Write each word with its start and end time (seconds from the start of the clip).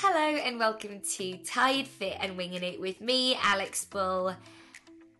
Hello 0.00 0.36
and 0.36 0.58
welcome 0.58 1.00
to 1.14 1.38
Tired 1.38 1.86
Fit 1.86 2.18
and 2.20 2.36
Winging 2.36 2.62
It 2.62 2.78
with 2.78 3.00
me, 3.00 3.34
Alex 3.42 3.86
Bull. 3.86 4.36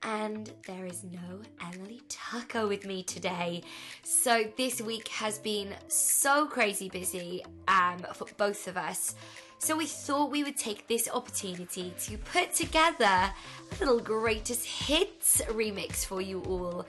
And 0.02 0.52
there 0.66 0.84
is 0.84 1.02
no 1.02 1.40
Emily 1.72 2.02
Tucker 2.10 2.66
with 2.66 2.84
me 2.84 3.02
today. 3.02 3.62
So 4.02 4.44
this 4.58 4.82
week 4.82 5.08
has 5.08 5.38
been 5.38 5.74
so 5.88 6.46
crazy 6.46 6.90
busy 6.90 7.42
um, 7.68 8.04
for 8.12 8.26
both 8.36 8.68
of 8.68 8.76
us. 8.76 9.14
So 9.56 9.74
we 9.78 9.86
thought 9.86 10.30
we 10.30 10.44
would 10.44 10.58
take 10.58 10.86
this 10.88 11.08
opportunity 11.10 11.94
to 12.00 12.18
put 12.18 12.52
together 12.52 13.04
a 13.06 13.32
little 13.80 13.98
greatest 13.98 14.66
hits 14.66 15.40
remix 15.48 16.04
for 16.04 16.20
you 16.20 16.42
all. 16.42 16.84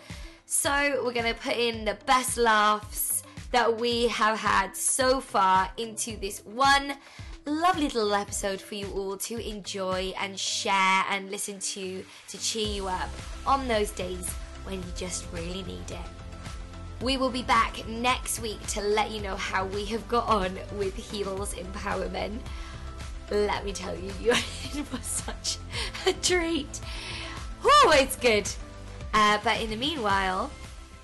So 0.45 1.01
we're 1.05 1.13
gonna 1.13 1.33
put 1.33 1.55
in 1.55 1.85
the 1.85 1.97
best 2.05 2.35
laughs 2.35 3.23
that 3.53 3.79
we 3.79 4.09
have 4.09 4.37
had 4.37 4.75
so 4.75 5.21
far 5.21 5.71
into 5.77 6.17
this 6.17 6.41
one 6.43 6.97
lovely 7.47 7.83
little 7.83 8.13
episode 8.13 8.59
for 8.59 8.75
you 8.75 8.87
all 8.91 9.15
to 9.15 9.37
enjoy 9.37 10.13
and 10.19 10.37
share 10.37 11.05
and 11.09 11.31
listen 11.31 11.59
to 11.59 12.03
to 12.27 12.37
cheer 12.39 12.67
you 12.67 12.87
up 12.87 13.09
on 13.45 13.67
those 13.67 13.91
days 13.91 14.29
when 14.65 14.75
you 14.75 14.91
just 14.95 15.25
really 15.31 15.63
need 15.63 15.89
it. 15.89 17.01
We 17.01 17.15
will 17.15 17.29
be 17.29 17.43
back 17.43 17.87
next 17.87 18.41
week 18.41 18.65
to 18.67 18.81
let 18.81 19.11
you 19.11 19.21
know 19.21 19.35
how 19.35 19.65
we 19.65 19.85
have 19.85 20.07
got 20.09 20.27
on 20.27 20.57
with 20.77 20.95
Heels 20.95 21.53
Empowerment. 21.53 22.39
Let 23.31 23.63
me 23.63 23.71
tell 23.71 23.95
you, 23.95 24.11
you 24.73 24.85
was 24.91 25.05
such 25.05 25.57
a 26.05 26.13
treat. 26.13 26.81
Oh, 27.63 27.93
it's 27.95 28.15
good. 28.17 28.49
Uh, 29.13 29.37
but 29.43 29.61
in 29.61 29.69
the 29.69 29.77
meanwhile, 29.77 30.51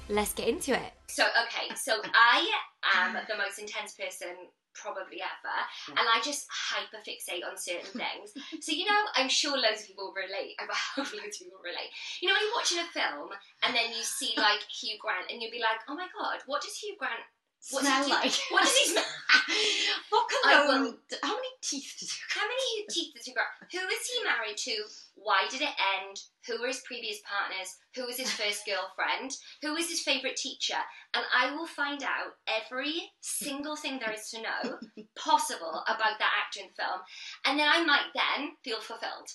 let's 0.09 0.33
get 0.33 0.49
into 0.49 0.73
it. 0.73 0.93
So 1.07 1.23
okay, 1.23 1.73
so 1.75 2.01
I 2.13 2.49
am 2.95 3.13
the 3.13 3.37
most 3.37 3.59
intense 3.59 3.93
person 3.93 4.35
probably 4.73 5.21
ever, 5.21 5.57
hmm. 5.87 5.97
and 5.97 6.05
I 6.09 6.21
just 6.21 6.45
hyperfixate 6.49 7.45
on 7.45 7.57
certain 7.57 7.93
things. 8.03 8.33
So 8.61 8.71
you 8.71 8.85
know, 8.85 9.01
I'm 9.15 9.29
sure 9.29 9.57
loads 9.57 9.81
of 9.81 9.87
people 9.87 10.13
relate. 10.15 10.57
I 10.61 10.67
hope 10.69 11.13
loads 11.13 11.39
of 11.39 11.47
people 11.47 11.61
relate. 11.63 11.93
You 12.21 12.29
know, 12.29 12.35
when 12.35 12.43
you're 12.43 12.57
watching 12.57 12.81
a 12.81 12.89
film 12.89 13.29
and 13.63 13.75
then 13.75 13.91
you 13.93 14.03
see 14.03 14.33
like 14.37 14.63
Hugh 14.69 14.97
Grant, 14.99 15.31
and 15.31 15.41
you'll 15.41 15.53
be 15.53 15.63
like, 15.63 15.81
"Oh 15.87 15.95
my 15.95 16.07
god, 16.11 16.41
what 16.45 16.61
does 16.61 16.77
Hugh 16.77 16.95
Grant 16.97 17.23
what 17.71 17.83
smell 17.85 18.09
like? 18.09 18.33
What 18.51 18.63
does 18.63 18.77
he 18.77 18.91
smell? 18.91 19.03
What 20.09 20.29
cologne? 20.29 20.97
How 21.23 21.35
many 21.35 21.49
teeth 21.61 21.95
does 21.99 22.11
you 22.11 22.23
How 22.29 22.41
many 22.47 22.85
teeth 22.89 23.13
does 23.15 23.25
Hugh 23.25 23.33
Grant? 23.33 23.71
Who 23.71 23.79
is 23.79 24.07
he 24.07 24.23
married 24.23 24.57
to? 24.57 24.75
Why 25.15 25.47
did 25.49 25.61
it 25.61 25.73
end? 25.97 26.19
Who 26.47 26.61
were 26.61 26.67
his 26.67 26.81
previous 26.85 27.19
partners? 27.25 27.77
Who 27.95 28.05
was 28.05 28.17
his 28.17 28.31
first 28.31 28.65
girlfriend? 28.69 29.31
Who 29.61 29.73
was 29.73 29.89
his 29.89 30.01
favourite 30.01 30.35
teacher? 30.35 30.77
And 31.13 31.25
I 31.33 31.55
will 31.55 31.67
find 31.67 32.03
out 32.03 32.35
every 32.47 33.11
single 33.21 33.75
thing 33.75 33.99
there 33.99 34.13
is 34.13 34.29
to 34.31 34.41
know 34.41 34.77
possible 35.15 35.83
about 35.87 36.19
that 36.19 36.33
actor 36.45 36.59
in 36.61 36.69
film. 36.77 36.99
And 37.45 37.57
then 37.59 37.69
I 37.69 37.83
might 37.83 38.11
then 38.13 38.51
feel 38.63 38.81
fulfilled 38.81 39.29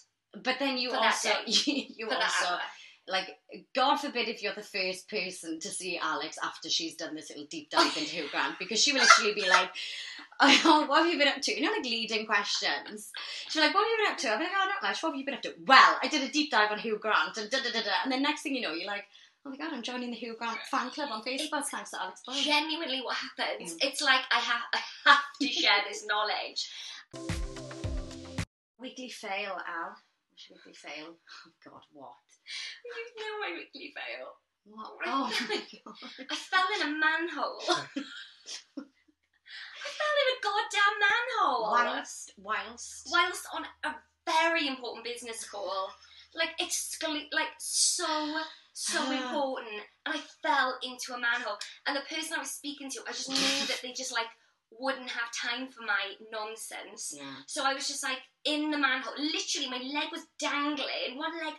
But 0.44 0.58
then 0.58 0.76
you 0.78 0.92
also 0.92 1.30
you, 1.46 1.84
you 1.96 2.10
also. 2.10 2.58
Like 3.08 3.38
God 3.74 3.96
forbid 3.96 4.28
if 4.28 4.42
you're 4.42 4.54
the 4.54 4.62
first 4.62 5.08
person 5.08 5.58
to 5.60 5.68
see 5.68 5.98
Alex 5.98 6.36
after 6.42 6.68
she's 6.68 6.94
done 6.94 7.14
this 7.14 7.30
little 7.30 7.46
deep 7.46 7.70
dive 7.70 7.96
into 7.96 8.10
Hugh 8.10 8.28
Grant 8.30 8.58
because 8.58 8.82
she 8.82 8.92
will 8.92 9.00
literally 9.00 9.34
be 9.34 9.48
like, 9.48 9.70
oh, 10.40 10.84
what 10.86 11.04
have 11.04 11.12
you 11.12 11.18
been 11.18 11.28
up 11.28 11.40
to? 11.42 11.54
You 11.54 11.62
know, 11.62 11.72
like 11.72 11.84
leading 11.84 12.26
questions. 12.26 13.10
She'll 13.48 13.62
be 13.62 13.66
like, 13.66 13.74
what 13.74 13.84
have 13.84 13.90
you 13.90 14.04
been 14.04 14.12
up 14.12 14.18
to? 14.18 14.38
Be 14.38 14.44
like, 14.44 14.52
oh, 14.60 14.68
not 14.68 14.88
much. 14.88 15.02
What 15.02 15.10
have 15.10 15.18
you 15.18 15.24
been 15.24 15.34
up 15.34 15.42
to? 15.42 15.54
Well, 15.66 15.98
I 16.02 16.08
did 16.08 16.28
a 16.28 16.32
deep 16.32 16.50
dive 16.50 16.70
on 16.70 16.78
Hugh 16.78 16.98
Grant 17.00 17.36
and 17.36 17.50
da 17.50 17.58
da 17.58 17.70
da 17.72 17.80
da. 17.80 17.90
And 18.02 18.12
then 18.12 18.22
next 18.22 18.42
thing 18.42 18.54
you 18.54 18.60
know, 18.60 18.72
you're 18.72 18.86
like, 18.86 19.04
oh 19.46 19.50
my 19.50 19.56
god, 19.56 19.72
I'm 19.72 19.82
joining 19.82 20.10
the 20.10 20.16
Hugh 20.16 20.36
Grant 20.38 20.58
fan 20.70 20.90
club 20.90 21.08
on 21.12 21.22
Facebook 21.22 21.64
thanks 21.70 21.90
to 21.90 22.02
Alex 22.02 22.22
Boyle. 22.26 22.36
Genuinely, 22.36 23.00
what 23.00 23.16
happens? 23.16 23.74
Mm. 23.74 23.78
It's 23.82 24.02
like 24.02 24.22
I 24.30 24.40
have, 24.40 24.60
I 24.74 24.80
have 25.10 25.20
to 25.40 25.48
share 25.48 25.78
this 25.88 26.06
knowledge. 26.06 26.70
Weekly 28.78 29.08
fail, 29.08 29.56
Al. 29.66 29.96
Weekly 30.50 30.74
fail? 30.74 31.16
Oh 31.16 31.50
god, 31.64 31.82
what? 31.92 32.12
You 32.84 32.92
know 33.18 33.34
my 33.40 33.52
weekly 33.58 33.88
fail. 33.94 34.26
What? 34.64 34.92
Oh 35.06 35.30
my 35.48 35.56
god. 35.56 35.96
I 36.30 36.34
fell 36.34 36.68
in 36.76 36.82
a 36.86 36.90
manhole. 36.98 37.62
I 39.78 39.88
fell 39.98 40.16
in 40.22 40.28
a 40.30 40.38
goddamn 40.42 40.96
manhole. 41.02 41.70
Whilst, 41.72 42.32
whilst. 42.38 43.08
whilst 43.10 43.44
on 43.54 43.64
a 43.84 43.94
very 44.26 44.66
important 44.68 45.04
business 45.04 45.48
call. 45.48 45.90
Like 46.34 46.56
exclu- 46.60 47.32
like 47.32 47.54
so 47.58 48.06
so 48.74 49.10
important, 49.20 49.82
and 50.06 50.14
I 50.14 50.18
fell 50.42 50.78
into 50.82 51.14
a 51.14 51.18
manhole. 51.20 51.56
And 51.86 51.96
the 51.96 52.02
person 52.02 52.34
I 52.36 52.40
was 52.40 52.50
speaking 52.50 52.90
to, 52.90 53.00
I 53.08 53.12
just 53.12 53.28
knew 53.28 53.66
that 53.66 53.80
they 53.82 53.92
just 53.92 54.12
like 54.12 54.28
wouldn't 54.70 55.10
have 55.10 55.30
time 55.34 55.68
for 55.68 55.82
my 55.82 56.14
nonsense. 56.32 57.14
Yeah. 57.16 57.24
So 57.46 57.64
I 57.64 57.74
was 57.74 57.88
just 57.88 58.02
like 58.02 58.18
in 58.44 58.70
the 58.70 58.78
manhole. 58.78 59.14
Literally, 59.18 59.68
my 59.70 59.78
leg 59.78 60.08
was 60.12 60.22
dangling. 60.38 61.16
One 61.16 61.36
leg. 61.38 61.54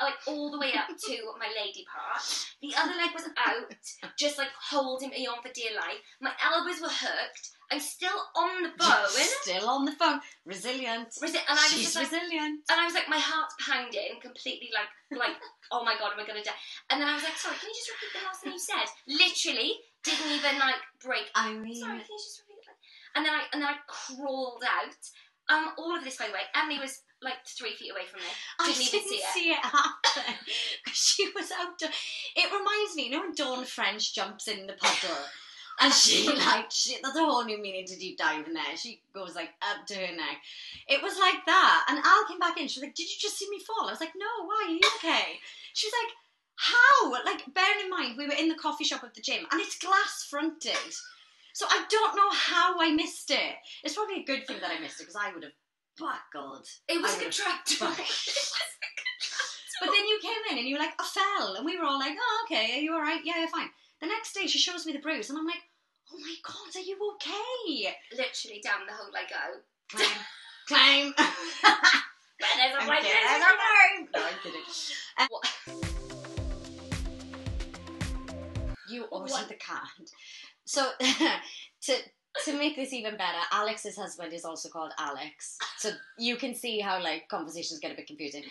Like 0.00 0.14
all 0.28 0.52
the 0.52 0.58
way 0.60 0.70
up 0.74 0.86
to 1.06 1.16
my 1.36 1.50
lady 1.60 1.84
part, 1.90 2.22
the 2.62 2.70
other 2.78 2.94
leg 2.94 3.10
was 3.12 3.26
out, 3.36 3.74
just 4.16 4.38
like 4.38 4.54
holding 4.70 5.10
me 5.10 5.26
on 5.26 5.42
for 5.42 5.50
dear 5.52 5.74
life. 5.74 5.98
My 6.20 6.30
elbows 6.38 6.80
were 6.80 6.86
hooked. 6.94 7.50
I'm 7.72 7.80
still 7.80 8.14
on 8.36 8.62
the 8.62 8.70
phone. 8.78 9.08
Still 9.42 9.68
on 9.68 9.84
the 9.84 9.90
phone. 9.98 10.20
Resilient. 10.46 11.08
Resi- 11.20 11.42
and 11.42 11.58
I 11.58 11.66
was 11.66 11.72
She's 11.72 11.90
just 11.92 11.96
like, 11.96 12.06
resilient. 12.12 12.60
and 12.70 12.78
I 12.80 12.84
was 12.84 12.94
like, 12.94 13.08
my 13.08 13.18
heart's 13.18 13.56
pounding, 13.66 14.20
completely 14.22 14.70
like, 14.72 14.86
like, 15.18 15.34
oh 15.72 15.82
my 15.82 15.94
god, 15.98 16.12
am 16.14 16.20
I 16.20 16.26
gonna 16.26 16.44
die? 16.44 16.54
And 16.90 17.00
then 17.00 17.08
I 17.08 17.14
was 17.14 17.24
like, 17.24 17.34
sorry, 17.36 17.56
can 17.58 17.66
you 17.68 17.74
just 17.74 17.90
repeat 17.90 18.14
the 18.14 18.24
last 18.30 18.42
thing 18.46 18.52
you 18.52 18.62
said? 18.62 18.86
Literally, 19.10 19.74
didn't 20.04 20.30
even 20.32 20.58
like 20.58 20.80
break. 21.02 21.26
I 21.34 21.52
mean, 21.54 21.74
Sorry, 21.80 21.98
can 21.98 22.06
you 22.08 22.18
just 22.18 22.42
repeat 22.42 22.62
it? 22.62 22.76
And 23.16 23.24
then 23.24 23.32
I, 23.34 23.42
and 23.52 23.62
then 23.62 23.68
I 23.68 23.76
crawled 23.86 24.62
out. 24.64 24.96
Um, 25.50 25.72
all 25.76 25.94
of 25.94 26.02
this, 26.04 26.16
by 26.16 26.26
the 26.26 26.32
way, 26.32 26.40
Emily 26.54 26.78
was 26.80 27.02
like 27.20 27.44
three 27.46 27.74
feet 27.74 27.90
away 27.92 28.06
from 28.10 28.20
me. 28.20 28.26
I 28.58 28.66
Didn't 28.66 28.78
didn't 28.90 28.94
even 28.94 29.08
see 29.08 29.22
see 29.34 29.50
it, 29.50 29.58
it. 29.58 29.64
happen. 29.64 30.34
she 30.92 31.28
was 31.34 31.50
out. 31.52 31.80
It 31.82 32.46
reminds 32.52 32.96
me, 32.96 33.04
you 33.06 33.10
know, 33.10 33.20
when 33.20 33.34
Dawn 33.34 33.64
French 33.64 34.14
jumps 34.14 34.48
in 34.48 34.66
the 34.66 34.74
puddle. 34.74 35.16
And 35.80 35.92
she 35.92 36.28
like 36.30 36.70
she, 36.70 36.98
there's 37.02 37.16
a 37.16 37.18
whole 37.18 37.44
new 37.44 37.60
meaning 37.60 37.84
to 37.84 37.96
deep 37.98 38.16
dive 38.16 38.46
in 38.46 38.54
there. 38.54 38.76
She 38.76 39.00
goes 39.12 39.34
like 39.34 39.50
up 39.60 39.84
to 39.88 39.94
her 39.96 40.14
neck. 40.14 40.38
It 40.86 41.02
was 41.02 41.18
like 41.18 41.44
that. 41.46 41.86
And 41.88 41.98
Al 41.98 42.28
came 42.28 42.38
back 42.38 42.56
in. 42.60 42.68
She 42.68 42.78
was 42.78 42.84
like, 42.86 42.94
"Did 42.94 43.10
you 43.10 43.16
just 43.18 43.36
see 43.36 43.50
me 43.50 43.58
fall?" 43.58 43.88
I 43.88 43.90
was 43.90 43.98
like, 44.00 44.12
"No. 44.16 44.46
Why? 44.46 44.66
Are 44.68 44.70
you 44.70 44.80
okay?" 44.98 45.40
She 45.72 45.88
was 45.88 45.94
like, 46.04 46.14
"How?" 46.56 47.10
Like, 47.24 47.42
bearing 47.54 47.84
in 47.84 47.90
mind 47.90 48.16
we 48.16 48.26
were 48.26 48.34
in 48.34 48.48
the 48.48 48.54
coffee 48.54 48.84
shop 48.84 49.02
of 49.02 49.14
the 49.14 49.20
gym, 49.20 49.46
and 49.50 49.60
it's 49.60 49.78
glass 49.78 50.26
fronted. 50.28 50.94
So 51.52 51.66
I 51.70 51.84
don't 51.88 52.16
know 52.16 52.30
how 52.32 52.80
I 52.80 52.90
missed 52.92 53.30
it. 53.30 53.56
It's 53.84 53.94
probably 53.94 54.20
a 54.22 54.24
good 54.24 54.46
thing 54.46 54.58
that 54.60 54.72
I 54.72 54.80
missed 54.80 55.00
it 55.00 55.04
because 55.04 55.20
I 55.20 55.32
would 55.32 55.44
have 55.44 55.52
buckled. 55.96 56.66
It 56.88 57.00
was 57.00 57.12
I 57.12 57.14
a 57.14 57.18
would've 57.18 57.38
contractor. 57.38 58.02
But 59.80 59.90
then 59.92 60.06
you 60.06 60.18
came 60.22 60.42
in 60.50 60.58
and 60.58 60.66
you 60.68 60.76
were 60.76 60.80
like, 60.80 60.94
I 60.98 61.04
fell. 61.04 61.54
And 61.54 61.64
we 61.64 61.78
were 61.78 61.84
all 61.84 61.98
like, 61.98 62.16
oh, 62.18 62.46
okay, 62.46 62.78
are 62.78 62.80
you 62.80 62.92
all 62.94 63.00
right? 63.00 63.20
Yeah, 63.24 63.38
you're 63.38 63.48
fine. 63.48 63.68
The 64.00 64.06
next 64.06 64.34
day 64.34 64.46
she 64.46 64.58
shows 64.58 64.86
me 64.86 64.92
the 64.92 64.98
bruise 64.98 65.30
and 65.30 65.38
I'm 65.38 65.46
like, 65.46 65.62
oh 66.12 66.18
my 66.18 66.34
God, 66.46 66.74
are 66.74 66.84
you 66.84 66.96
okay? 67.14 67.94
Literally 68.16 68.60
down 68.62 68.86
the 68.86 68.94
hole 68.94 69.12
I 69.14 69.26
go. 69.28 69.60
Climb. 70.66 71.14
There's 71.18 72.74
a 72.74 72.78
I'm 72.80 73.02
kidding. 73.02 73.20
I'm 73.26 74.08
No, 74.14 74.24
I'm 74.24 74.38
kidding. 74.42 74.60
What? 79.32 79.48
the 79.48 79.54
cat. 79.54 79.88
So 80.64 80.88
to 81.00 81.94
to 82.44 82.58
make 82.58 82.74
this 82.76 82.92
even 82.92 83.16
better, 83.16 83.38
Alex's 83.52 83.96
husband 83.96 84.32
is 84.32 84.44
also 84.44 84.68
called 84.68 84.92
Alex. 84.98 85.56
So 85.78 85.90
you 86.18 86.36
can 86.36 86.54
see 86.54 86.80
how 86.80 87.02
like 87.02 87.28
conversations 87.28 87.80
get 87.80 87.92
a 87.92 87.94
bit 87.96 88.06
confusing. 88.06 88.42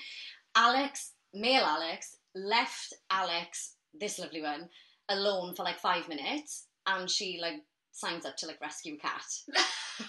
Alex, 0.56 1.14
male 1.34 1.64
Alex, 1.66 2.18
left 2.36 2.94
Alex, 3.10 3.76
this 3.94 4.20
lovely 4.20 4.42
one, 4.42 4.70
alone 5.10 5.54
for 5.56 5.64
like 5.64 5.80
five 5.80 6.08
minutes, 6.08 6.68
and 6.88 7.10
she 7.10 7.40
like 7.42 7.62
signs 7.92 8.26
up 8.26 8.38
to 8.38 8.48
like 8.48 8.62
rescue 8.62 8.96
a 8.96 8.98
cat. 8.98 9.24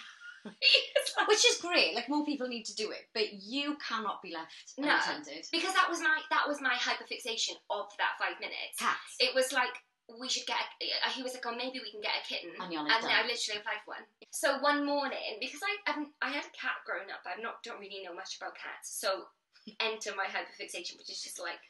Which 1.29 1.45
is 1.47 1.57
great, 1.63 1.95
like 1.95 2.09
more 2.09 2.25
people 2.25 2.47
need 2.49 2.65
to 2.67 2.75
do 2.75 2.91
it, 2.91 3.09
but 3.15 3.33
you 3.33 3.77
cannot 3.87 4.21
be 4.23 4.33
left 4.35 4.75
No. 4.77 4.89
unattended. 4.89 5.47
because 5.51 5.73
that 5.73 5.89
was 5.89 6.01
my 6.01 6.19
that 6.31 6.45
was 6.47 6.61
my 6.61 6.75
hyperfixation 6.75 7.55
of 7.71 7.87
that 7.99 8.13
five 8.19 8.39
minutes. 8.41 8.77
Cats. 8.79 9.17
It 9.19 9.35
was 9.35 9.53
like 9.53 9.73
we 10.21 10.29
should 10.29 10.47
get. 10.47 10.57
A, 10.83 11.09
uh, 11.09 11.11
he 11.11 11.23
was 11.23 11.33
like, 11.35 11.45
"Oh, 11.47 11.55
maybe 11.57 11.81
we 11.81 11.91
can 11.91 12.01
get 12.05 12.21
a 12.21 12.25
kitten." 12.27 12.53
And 12.61 12.73
you're 12.73 12.83
like, 12.85 12.93
and 13.03 13.07
I 13.11 13.23
literally 13.25 13.61
applied 13.61 13.81
for 13.85 13.97
one. 13.97 14.05
So 14.31 14.59
one 14.61 14.85
morning, 14.85 15.39
because 15.41 15.61
I 15.65 15.73
I've, 15.91 16.07
I 16.21 16.29
had 16.31 16.45
a 16.45 16.55
cat 16.57 16.83
growing 16.85 17.09
up, 17.11 17.25
I 17.25 17.41
not 17.41 17.63
don't 17.65 17.81
really 17.81 18.03
know 18.05 18.15
much 18.15 18.37
about 18.37 18.55
cats. 18.57 18.93
So 19.01 19.25
enter 19.81 20.13
my 20.17 20.27
hyperfixation, 20.29 20.99
which 20.99 21.11
is 21.11 21.23
just 21.23 21.41
like, 21.41 21.61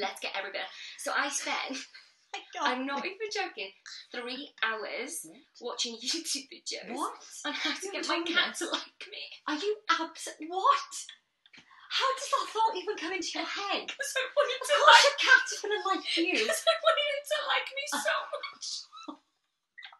let's 0.00 0.20
get 0.20 0.32
every 0.36 0.52
bit. 0.52 0.68
So 0.98 1.12
I 1.16 1.28
spent. 1.28 1.78
Oh 2.58 2.64
I'm 2.66 2.84
not 2.84 2.98
even 2.98 3.16
joking. 3.32 3.70
Three 4.12 4.50
hours 4.62 5.26
watching 5.60 5.94
YouTube 6.04 6.44
videos 6.52 6.92
What? 6.94 7.14
on 7.46 7.52
how 7.54 7.72
to 7.72 7.86
You 7.86 7.92
get 7.92 8.08
my 8.08 8.22
cat 8.26 8.54
to 8.56 8.66
like 8.66 9.06
me. 9.08 9.22
Are 9.48 9.54
you 9.54 9.76
abs- 9.88 10.28
What? 10.46 10.92
How 11.96 12.08
does 12.12 12.28
that 12.28 12.46
thought 12.52 12.76
even 12.76 12.96
come 13.00 13.12
into 13.16 13.30
your 13.40 13.48
head? 13.48 13.88
Because 13.88 14.12
I 14.20 14.24
wanted 14.36 14.60
Of 14.60 14.68
to 14.68 14.74
course 14.76 14.84
like. 14.92 15.04
your 15.08 15.16
cat's 15.16 15.52
gonna 15.64 15.80
like 15.88 16.04
you. 16.20 16.36
Because 16.44 16.60
I 16.68 16.74
wanted 16.84 17.06
him 17.08 17.22
to 17.24 17.38
like 17.48 17.68
me 17.72 17.84
so 17.88 18.14
much. 18.36 18.66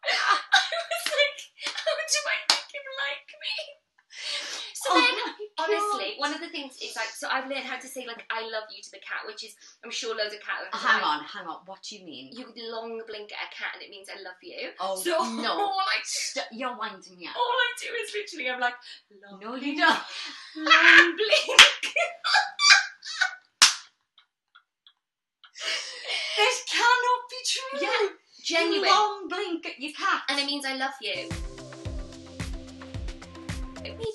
I 0.07 0.37
was 0.37 1.05
like, 1.09 1.39
how 1.73 1.93
do 1.97 2.19
I 2.29 2.37
make 2.53 2.69
him 2.69 2.87
like 3.01 3.29
me? 3.41 3.57
Oh, 4.89 5.99
one 6.17 6.33
of 6.33 6.39
the 6.39 6.47
things 6.49 6.77
is 6.81 6.95
like, 6.95 7.09
so 7.09 7.27
I've 7.31 7.49
learned 7.49 7.65
how 7.65 7.77
to 7.77 7.87
say 7.87 8.05
like 8.07 8.25
"I 8.29 8.41
love 8.43 8.63
you" 8.73 8.81
to 8.81 8.91
the 8.91 8.99
cat, 8.99 9.25
which 9.25 9.43
is 9.43 9.55
I'm 9.83 9.91
sure 9.91 10.15
loads 10.15 10.33
of 10.33 10.39
cat. 10.39 10.59
owners 10.61 10.71
oh, 10.73 10.77
hang 10.77 11.01
like, 11.01 11.11
on, 11.11 11.23
hang 11.25 11.47
on. 11.47 11.57
What 11.65 11.83
do 11.83 11.97
you 11.97 12.05
mean? 12.05 12.29
You 12.31 12.45
long 12.71 13.01
blink 13.07 13.31
at 13.33 13.51
a 13.51 13.55
cat 13.55 13.71
and 13.73 13.83
it 13.83 13.89
means 13.89 14.07
I 14.09 14.21
love 14.21 14.39
you. 14.41 14.69
oh 14.79 14.95
So 14.95 15.11
no, 15.41 15.51
all 15.59 15.79
I, 15.79 15.99
St- 16.03 16.45
you're 16.51 16.77
winding 16.77 17.17
me 17.17 17.27
up. 17.27 17.35
all 17.35 17.41
I 17.51 17.69
do 17.81 17.89
is 18.03 18.13
literally 18.13 18.49
I'm 18.49 18.59
like, 18.61 18.75
long 19.29 19.39
No, 19.41 19.55
you 19.55 19.75
don't. 19.75 19.99
long 20.57 21.15
blink. 21.17 21.61
This 26.37 26.63
cannot 26.69 27.21
be 27.29 27.37
true. 27.45 27.79
Yeah, 27.81 28.09
genuine. 28.43 28.89
Long 28.89 29.27
blink 29.27 29.65
at 29.65 29.79
your 29.79 29.93
cat. 29.93 30.21
And 30.29 30.39
it 30.39 30.45
means 30.45 30.65
I 30.65 30.75
love 30.75 30.93
you. 31.01 31.29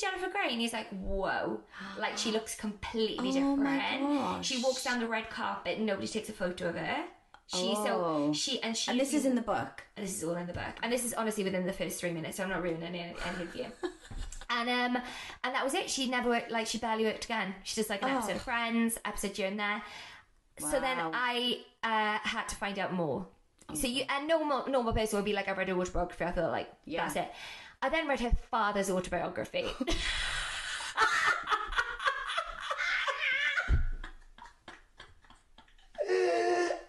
Jennifer 0.02 0.28
Grey, 0.30 0.48
and 0.50 0.60
he's 0.60 0.72
like, 0.74 0.88
whoa. 0.90 1.60
Like, 1.98 2.18
she 2.18 2.30
looks 2.30 2.54
completely 2.54 3.30
Oh 3.36 3.56
my 3.56 3.78
different. 3.78 4.18
gosh. 4.18 4.46
She 4.46 4.62
walks 4.62 4.84
down 4.84 5.00
the 5.00 5.06
red 5.08 5.30
carpet 5.30 5.78
and 5.78 5.86
nobody 5.86 6.06
takes 6.08 6.28
a 6.28 6.32
photo 6.32 6.68
of 6.68 6.76
her. 6.76 7.04
She's 7.46 7.76
Oh. 7.78 7.84
so 7.84 8.32
she 8.32 8.62
and 8.62 8.76
she 8.76 8.90
and 8.90 8.98
this 9.00 9.12
is 9.14 9.24
in 9.26 9.34
the 9.34 9.42
book. 9.42 9.82
and 9.96 10.06
this 10.06 10.16
is 10.16 10.24
all 10.24 10.36
in 10.36 10.46
the 10.46 10.52
book. 10.52 10.74
And 10.82 10.92
this 10.92 11.04
is 11.04 11.12
honestly 11.14 11.44
within 11.44 11.66
the 11.66 11.72
first 11.72 12.00
three 12.00 12.12
minutes, 12.12 12.36
so 12.38 12.44
I'm 12.44 12.50
not 12.50 12.62
ruining 12.62 12.82
any, 12.82 13.00
any 13.00 13.42
of 13.42 13.54
you. 13.56 13.66
And 14.54 14.68
um, 14.68 15.02
and 15.44 15.54
that 15.54 15.64
was 15.64 15.72
it. 15.72 15.88
She 15.88 16.10
never 16.10 16.28
worked 16.28 16.50
like 16.50 16.66
she 16.66 16.76
barely 16.76 17.04
worked 17.06 17.24
again. 17.24 17.54
She 17.62 17.74
just 17.74 17.88
like 17.88 18.02
an 18.02 18.10
Oh. 18.10 18.18
episode 18.18 18.36
of 18.36 18.42
Friends, 18.42 18.98
episode 19.02 19.34
here 19.34 19.46
and 19.48 19.58
there. 19.58 19.82
So 20.58 20.78
then 20.78 20.98
I 21.00 21.60
uh, 21.82 22.18
had 22.22 22.48
to 22.50 22.56
find 22.56 22.78
out 22.78 22.92
more. 22.92 23.26
So 23.72 23.86
you 23.86 24.04
a 24.10 24.26
normal 24.26 24.66
normal 24.68 24.92
person 24.92 25.16
would 25.18 25.24
be 25.24 25.32
like, 25.32 25.48
I 25.48 25.52
read 25.52 25.68
her 25.70 25.74
autobiography. 25.74 26.24
I 26.26 26.32
thought 26.32 26.50
like 26.52 26.68
Yeah. 26.84 27.04
that's 27.04 27.16
it. 27.16 27.32
I 27.82 27.88
then 27.88 28.06
read 28.06 28.20
her 28.20 28.32
father's 28.50 28.90
autobiography. 28.90 29.66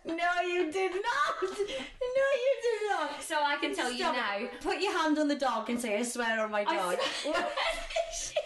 No, 0.05 0.41
you 0.47 0.71
did 0.71 0.91
not. 0.91 1.41
No, 1.41 1.47
you 1.49 2.53
did 2.61 2.89
not. 2.89 3.21
so 3.23 3.35
I 3.43 3.57
can 3.57 3.73
tell 3.73 3.91
you 3.91 3.99
Stop 3.99 4.15
now. 4.15 4.47
Put 4.61 4.81
your 4.81 4.97
hand 4.97 5.17
on 5.17 5.27
the 5.27 5.35
dog 5.35 5.69
and 5.69 5.79
say, 5.79 5.97
I 5.97 6.03
swear 6.03 6.41
on 6.43 6.51
my 6.51 6.63
dog. 6.63 6.97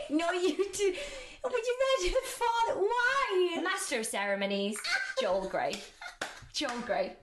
no, 0.09 0.31
you 0.31 0.55
did. 0.73 0.95
Oh, 1.43 1.49
but 1.49 1.53
you 1.53 1.77
read 2.03 2.11
her 2.13 2.27
father. 2.27 2.79
Why? 2.79 3.61
Master 3.63 3.99
of 3.99 4.05
Ceremonies, 4.05 4.77
Joel 5.21 5.47
Grey. 5.47 5.73
Joel 6.53 6.79
Grey. 6.85 7.15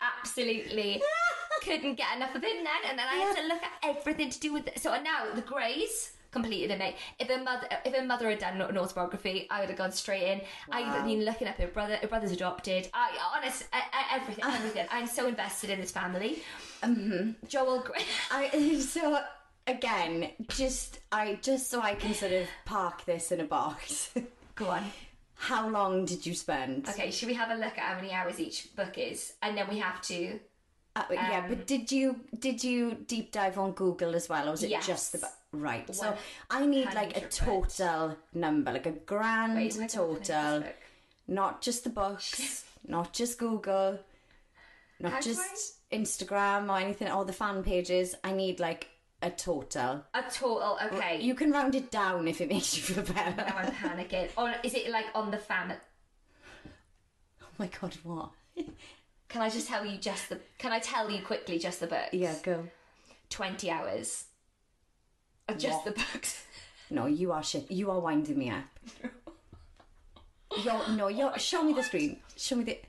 Absolutely 0.00 1.02
ah. 1.02 1.19
Couldn't 1.60 1.94
get 1.94 2.16
enough 2.16 2.34
of 2.34 2.42
him 2.42 2.64
then, 2.64 2.88
and 2.88 2.98
then 2.98 3.06
I 3.08 3.16
had 3.16 3.36
to 3.36 3.46
look 3.48 3.62
at 3.62 3.72
everything 3.82 4.30
to 4.30 4.40
do 4.40 4.52
with 4.52 4.66
it. 4.68 4.80
So 4.80 4.90
now 5.02 5.32
the 5.34 5.42
Greys 5.42 6.12
completed 6.30 6.70
it, 6.70 6.78
mate. 6.78 6.96
If 7.18 7.28
her 7.28 7.42
mother, 7.42 7.66
if 7.84 7.94
her 7.94 8.04
mother 8.04 8.28
had 8.28 8.38
done 8.38 8.60
an 8.60 8.78
autobiography, 8.78 9.46
I 9.50 9.60
would 9.60 9.68
have 9.68 9.78
gone 9.78 9.92
straight 9.92 10.22
in. 10.22 10.40
I'd 10.70 10.84
have 10.84 11.04
been 11.04 11.24
looking 11.24 11.48
up 11.48 11.56
her 11.56 11.66
brother. 11.66 11.96
Her 11.96 12.08
brother's 12.08 12.32
adopted. 12.32 12.88
I 12.94 13.10
honest, 13.36 13.64
I, 13.72 13.82
I, 13.92 14.16
everything, 14.16 14.44
everything. 14.44 14.86
I'm 14.90 15.06
so 15.06 15.26
invested 15.26 15.70
in 15.70 15.80
this 15.80 15.90
family. 15.90 16.42
Mm-hmm. 16.82 17.46
Joel 17.48 17.80
Grey. 17.80 18.02
I 18.30 18.78
so 18.80 19.20
again, 19.66 20.30
just 20.48 20.98
I 21.12 21.38
just 21.42 21.70
so 21.70 21.80
I 21.80 21.94
can 21.94 22.14
sort 22.14 22.32
of 22.32 22.46
park 22.64 23.04
this 23.04 23.32
in 23.32 23.40
a 23.40 23.44
box. 23.44 24.12
Go 24.54 24.66
on. 24.66 24.84
How 25.34 25.68
long 25.68 26.04
did 26.04 26.26
you 26.26 26.34
spend? 26.34 26.86
Okay, 26.86 27.10
should 27.10 27.28
we 27.28 27.34
have 27.34 27.50
a 27.50 27.54
look 27.54 27.78
at 27.78 27.78
how 27.78 27.94
many 27.94 28.12
hours 28.12 28.38
each 28.38 28.76
book 28.76 28.98
is, 28.98 29.32
and 29.40 29.56
then 29.56 29.68
we 29.70 29.78
have 29.78 30.02
to. 30.02 30.38
Uh, 30.96 31.04
yeah, 31.10 31.42
Um, 31.44 31.48
but 31.48 31.66
did 31.66 31.92
you 31.92 32.20
did 32.38 32.64
you 32.64 32.94
deep 33.06 33.30
dive 33.32 33.58
on 33.58 33.72
Google 33.72 34.14
as 34.16 34.28
well, 34.28 34.48
or 34.48 34.50
was 34.52 34.62
it 34.64 34.70
Yes. 34.70 34.86
just 34.86 35.12
the 35.12 35.28
right? 35.52 35.92
So 35.94 36.16
I 36.50 36.66
need 36.66 36.92
like 36.94 37.16
a 37.16 37.28
total 37.28 38.16
number, 38.34 38.72
like 38.72 38.86
a 38.86 38.92
grand 38.92 39.54
Wait, 39.54 39.76
am 39.76 39.82
I 39.84 39.86
gonna 39.86 39.88
finish 39.88 40.18
this 40.18 40.28
total, 40.28 40.64
not 41.28 41.62
just 41.62 41.84
the 41.84 41.90
books, 41.90 42.64
not 42.86 43.12
just 43.12 43.38
Google, 43.38 44.00
not 44.98 45.12
How 45.12 45.20
just 45.20 45.74
Instagram 45.92 46.68
or 46.68 46.78
anything, 46.78 47.08
or 47.10 47.24
the 47.24 47.32
fan 47.32 47.62
pages. 47.62 48.16
I 48.24 48.32
need 48.32 48.58
like 48.58 48.88
a 49.22 49.30
total. 49.30 50.04
A 50.14 50.22
total. 50.30 50.76
Okay. 50.86 51.20
You 51.20 51.34
can 51.34 51.52
round 51.52 51.74
it 51.76 51.90
down 51.92 52.26
if 52.26 52.40
it 52.40 52.48
makes 52.48 52.76
you 52.76 52.82
feel 52.82 53.04
better. 53.14 53.36
Now 53.36 53.56
I'm 53.58 53.72
panicking. 53.72 54.28
On 54.36 54.54
is 54.64 54.74
it 54.74 54.90
like 54.90 55.06
on 55.14 55.30
the 55.30 55.38
fan? 55.38 55.76
Oh 57.42 57.46
my 57.58 57.66
god, 57.80 57.94
what? 58.02 58.30
Can 59.30 59.42
I 59.42 59.48
just 59.48 59.68
tell 59.68 59.86
you 59.86 59.96
just 59.96 60.28
the? 60.28 60.40
Can 60.58 60.72
I 60.72 60.80
tell 60.80 61.08
you 61.10 61.22
quickly 61.22 61.58
just 61.58 61.80
the 61.80 61.86
books? 61.86 62.12
Yeah, 62.12 62.34
go. 62.42 62.64
Twenty 63.30 63.70
hours. 63.70 64.24
Of 65.48 65.56
just 65.58 65.84
What? 65.84 65.96
the 65.96 66.02
books. 66.12 66.44
No, 66.92 67.06
you 67.06 67.30
are 67.30 67.40
shit. 67.40 67.70
You 67.70 67.88
are 67.92 68.00
winding 68.00 68.36
me 68.36 68.50
up. 68.50 68.64
You're, 70.64 70.88
no, 70.88 71.06
you're. 71.06 71.38
Show 71.38 71.62
me 71.62 71.72
the 71.72 71.84
screen. 71.84 72.16
Show 72.36 72.56
me 72.56 72.64
the. 72.64 72.80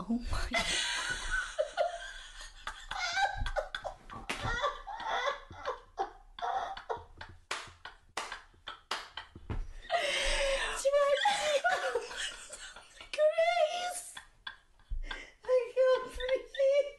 Oh 0.00 0.18
my. 0.32 0.60
Grace! 13.14 14.14
I 15.44 15.58
can't 15.74 16.06
breathe. 16.14 16.92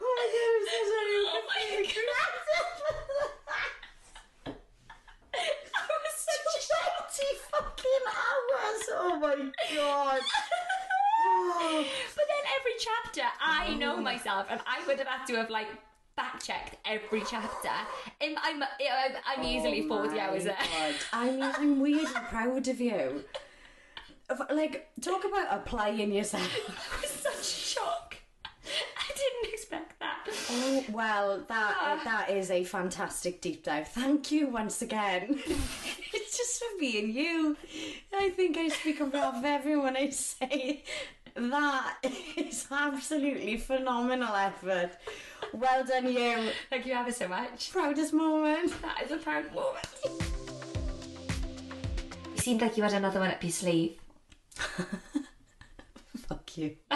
Oh 0.00 0.08
my 0.10 0.24
god, 0.34 0.50
I'm 0.50 0.64
so 0.66 0.78
sorry. 0.90 1.18
Oh 1.30 1.42
my 1.46 1.62
Twenty 7.14 7.30
fucking 7.50 8.04
hours! 8.10 8.82
Oh 8.92 9.18
my 9.20 9.36
god! 9.74 10.22
Oh. 11.26 11.84
But 12.14 12.24
then 12.28 12.44
every 12.58 12.76
chapter, 12.78 13.28
I 13.40 13.74
know 13.74 13.96
myself, 14.34 14.46
and 14.50 14.60
I 14.66 14.86
would 14.86 14.98
have 14.98 15.08
had 15.08 15.26
to 15.26 15.36
have 15.36 15.50
like 15.50 15.68
fact 16.16 16.46
checked 16.46 16.76
every 16.84 17.22
chapter. 17.28 17.70
And 18.20 18.36
I'm 18.42 18.62
I'm, 18.62 18.68
I'm 19.26 19.40
oh 19.40 19.48
easily 19.48 19.82
Oh 19.84 19.88
forty 19.88 20.16
my 20.16 20.20
hours 20.20 20.44
there. 20.44 20.56
God. 20.58 20.94
I 21.12 21.30
mean, 21.30 21.42
I'm 21.42 21.80
weirdly 21.80 22.20
proud 22.28 22.68
of 22.68 22.80
you. 22.80 23.24
Like, 24.50 24.88
talk 25.02 25.22
about 25.24 25.48
applying 25.50 26.10
yourself. 26.10 26.42
I 26.98 27.00
was 27.00 27.10
such 27.10 27.40
a 27.40 27.44
shock. 27.44 28.16
I 28.66 29.12
didn't 29.14 29.52
expect 29.52 30.00
that. 30.00 30.26
Oh 30.50 30.84
well, 30.90 31.44
that 31.48 31.76
ah. 31.78 32.00
that 32.04 32.30
is 32.30 32.50
a 32.50 32.64
fantastic 32.64 33.42
deep 33.42 33.62
dive. 33.64 33.88
Thank 33.88 34.32
you 34.32 34.48
once 34.48 34.80
again. 34.80 35.38
it's 36.14 36.38
just 36.38 36.58
for 36.58 36.78
being 36.80 37.12
you. 37.12 37.56
I 38.16 38.30
think 38.30 38.56
I 38.56 38.68
speak 38.68 39.02
on 39.02 39.10
behalf 39.10 39.36
of 39.36 39.44
everyone. 39.44 39.96
I 39.96 40.08
say 40.08 40.82
that 41.34 41.96
is 42.36 42.66
absolutely 42.70 43.56
phenomenal 43.56 44.34
effort. 44.34 44.92
Well 45.52 45.84
done, 45.84 46.12
you. 46.12 46.50
Thank 46.70 46.86
you 46.86 46.94
ever 46.94 47.12
so 47.12 47.28
much. 47.28 47.70
Proudest 47.72 48.12
moment. 48.12 48.72
That 48.82 49.02
is 49.04 49.10
a 49.10 49.16
proud 49.16 49.52
moment. 49.54 49.86
You 52.34 52.38
seemed 52.38 52.60
like 52.60 52.76
you 52.76 52.82
had 52.82 52.92
another 52.92 53.20
one 53.20 53.30
up 53.30 53.42
your 53.42 53.52
sleeve. 53.52 53.96
Fuck 56.28 56.56
you. 56.56 56.76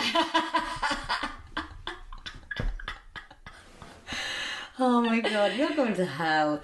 oh 4.78 5.02
my 5.02 5.20
god, 5.20 5.56
you're 5.56 5.74
going 5.74 5.94
to 5.94 6.04
hell. 6.06 6.62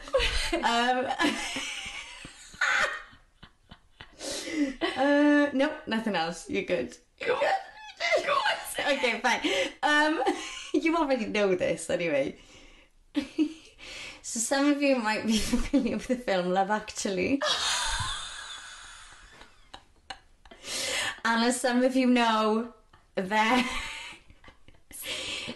Um, 0.52 1.06
uh, 4.96 5.48
nope, 5.52 5.72
nothing 5.86 6.14
else. 6.14 6.48
You're 6.48 6.62
good. 6.62 6.76
You're 6.76 6.84
good. 6.84 6.96
okay, 8.92 9.20
fine. 9.20 9.40
Um, 9.82 10.22
you 10.74 10.96
already 10.96 11.26
know 11.26 11.54
this 11.54 11.88
anyway. 11.90 12.36
so 13.14 14.40
some 14.40 14.70
of 14.72 14.82
you 14.82 14.96
might 14.96 15.26
be 15.26 15.38
familiar 15.38 15.96
with 15.96 16.08
the 16.08 16.16
film 16.16 16.50
Love 16.50 16.70
Actually. 16.70 17.40
And 21.24 21.44
as 21.44 21.60
some 21.60 21.82
of 21.82 21.96
you 21.96 22.06
know, 22.06 22.74
there 23.14 23.64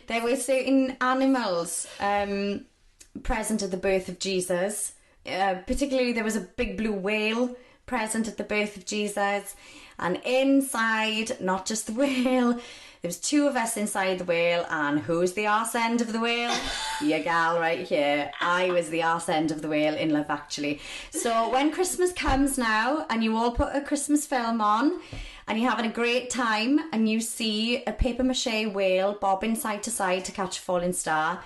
there 0.07 0.23
were 0.23 0.37
certain 0.37 0.97
animals 1.01 1.87
um, 2.01 2.65
present 3.23 3.63
at 3.63 3.71
the 3.71 3.77
birth 3.77 4.09
of 4.09 4.19
Jesus. 4.19 4.93
Uh, 5.27 5.57
particularly, 5.67 6.13
there 6.13 6.25
was 6.25 6.37
a 6.37 6.41
big 6.41 6.79
blue 6.79 6.93
whale 6.93 7.55
present 7.85 8.29
at 8.29 8.39
the 8.39 8.45
birth 8.45 8.77
of 8.77 8.87
Jesus, 8.87 9.55
and 9.99 10.21
inside, 10.25 11.39
not 11.41 11.67
just 11.67 11.87
the 11.87 11.93
whale, 11.93 12.59
there 13.01 13.09
was 13.09 13.19
two 13.19 13.47
of 13.47 13.55
us 13.55 13.77
inside 13.77 14.19
the 14.19 14.25
whale, 14.25 14.67
and 14.69 14.99
who's 14.99 15.35
the 15.35 15.47
arse 15.47 15.77
end 15.77 16.01
of 16.01 16.13
the 16.13 16.19
whale? 16.19 16.55
Your 17.01 17.21
gal 17.21 17.61
right 17.61 17.87
here. 17.87 18.31
I 18.41 18.71
was 18.71 18.91
the 18.91 19.05
arse 19.05 19.29
end 19.29 19.53
of 19.53 19.63
the 19.63 19.69
whale 19.69 19.95
in 19.95 20.11
Love 20.11 20.27
Actually. 20.29 20.81
So 21.11 21.49
when 21.51 21.71
Christmas 21.71 22.13
comes 22.13 22.59
now, 22.59 23.07
and 23.09 23.23
you 23.23 23.37
all 23.37 23.53
put 23.53 23.75
a 23.75 23.81
Christmas 23.81 24.27
film 24.27 24.61
on, 24.61 25.01
and 25.47 25.61
you're 25.61 25.71
having 25.71 25.89
a 25.89 25.95
great 25.95 26.29
time, 26.29 26.81
and 26.93 27.09
you 27.09 27.21
see 27.21 27.85
a 27.85 27.93
paper 27.93 28.25
mache 28.25 28.67
whale 28.67 29.15
bobbing 29.15 29.55
side 29.55 29.85
to 29.85 29.91
side 29.93 30.25
to 30.25 30.33
catch 30.33 30.59
a 30.59 30.61
falling 30.61 30.93
star, 30.93 31.41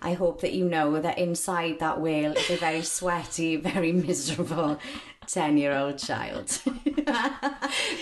I 0.00 0.12
hope 0.12 0.40
that 0.42 0.52
you 0.52 0.64
know 0.64 1.00
that 1.00 1.18
inside 1.18 1.80
that 1.80 2.00
whale 2.00 2.32
is 2.32 2.50
a 2.50 2.56
very 2.56 2.82
sweaty, 2.82 3.56
very 3.72 3.92
miserable 3.92 4.78
10 5.26 5.56
year 5.58 5.76
old 5.76 5.98
child. 5.98 6.60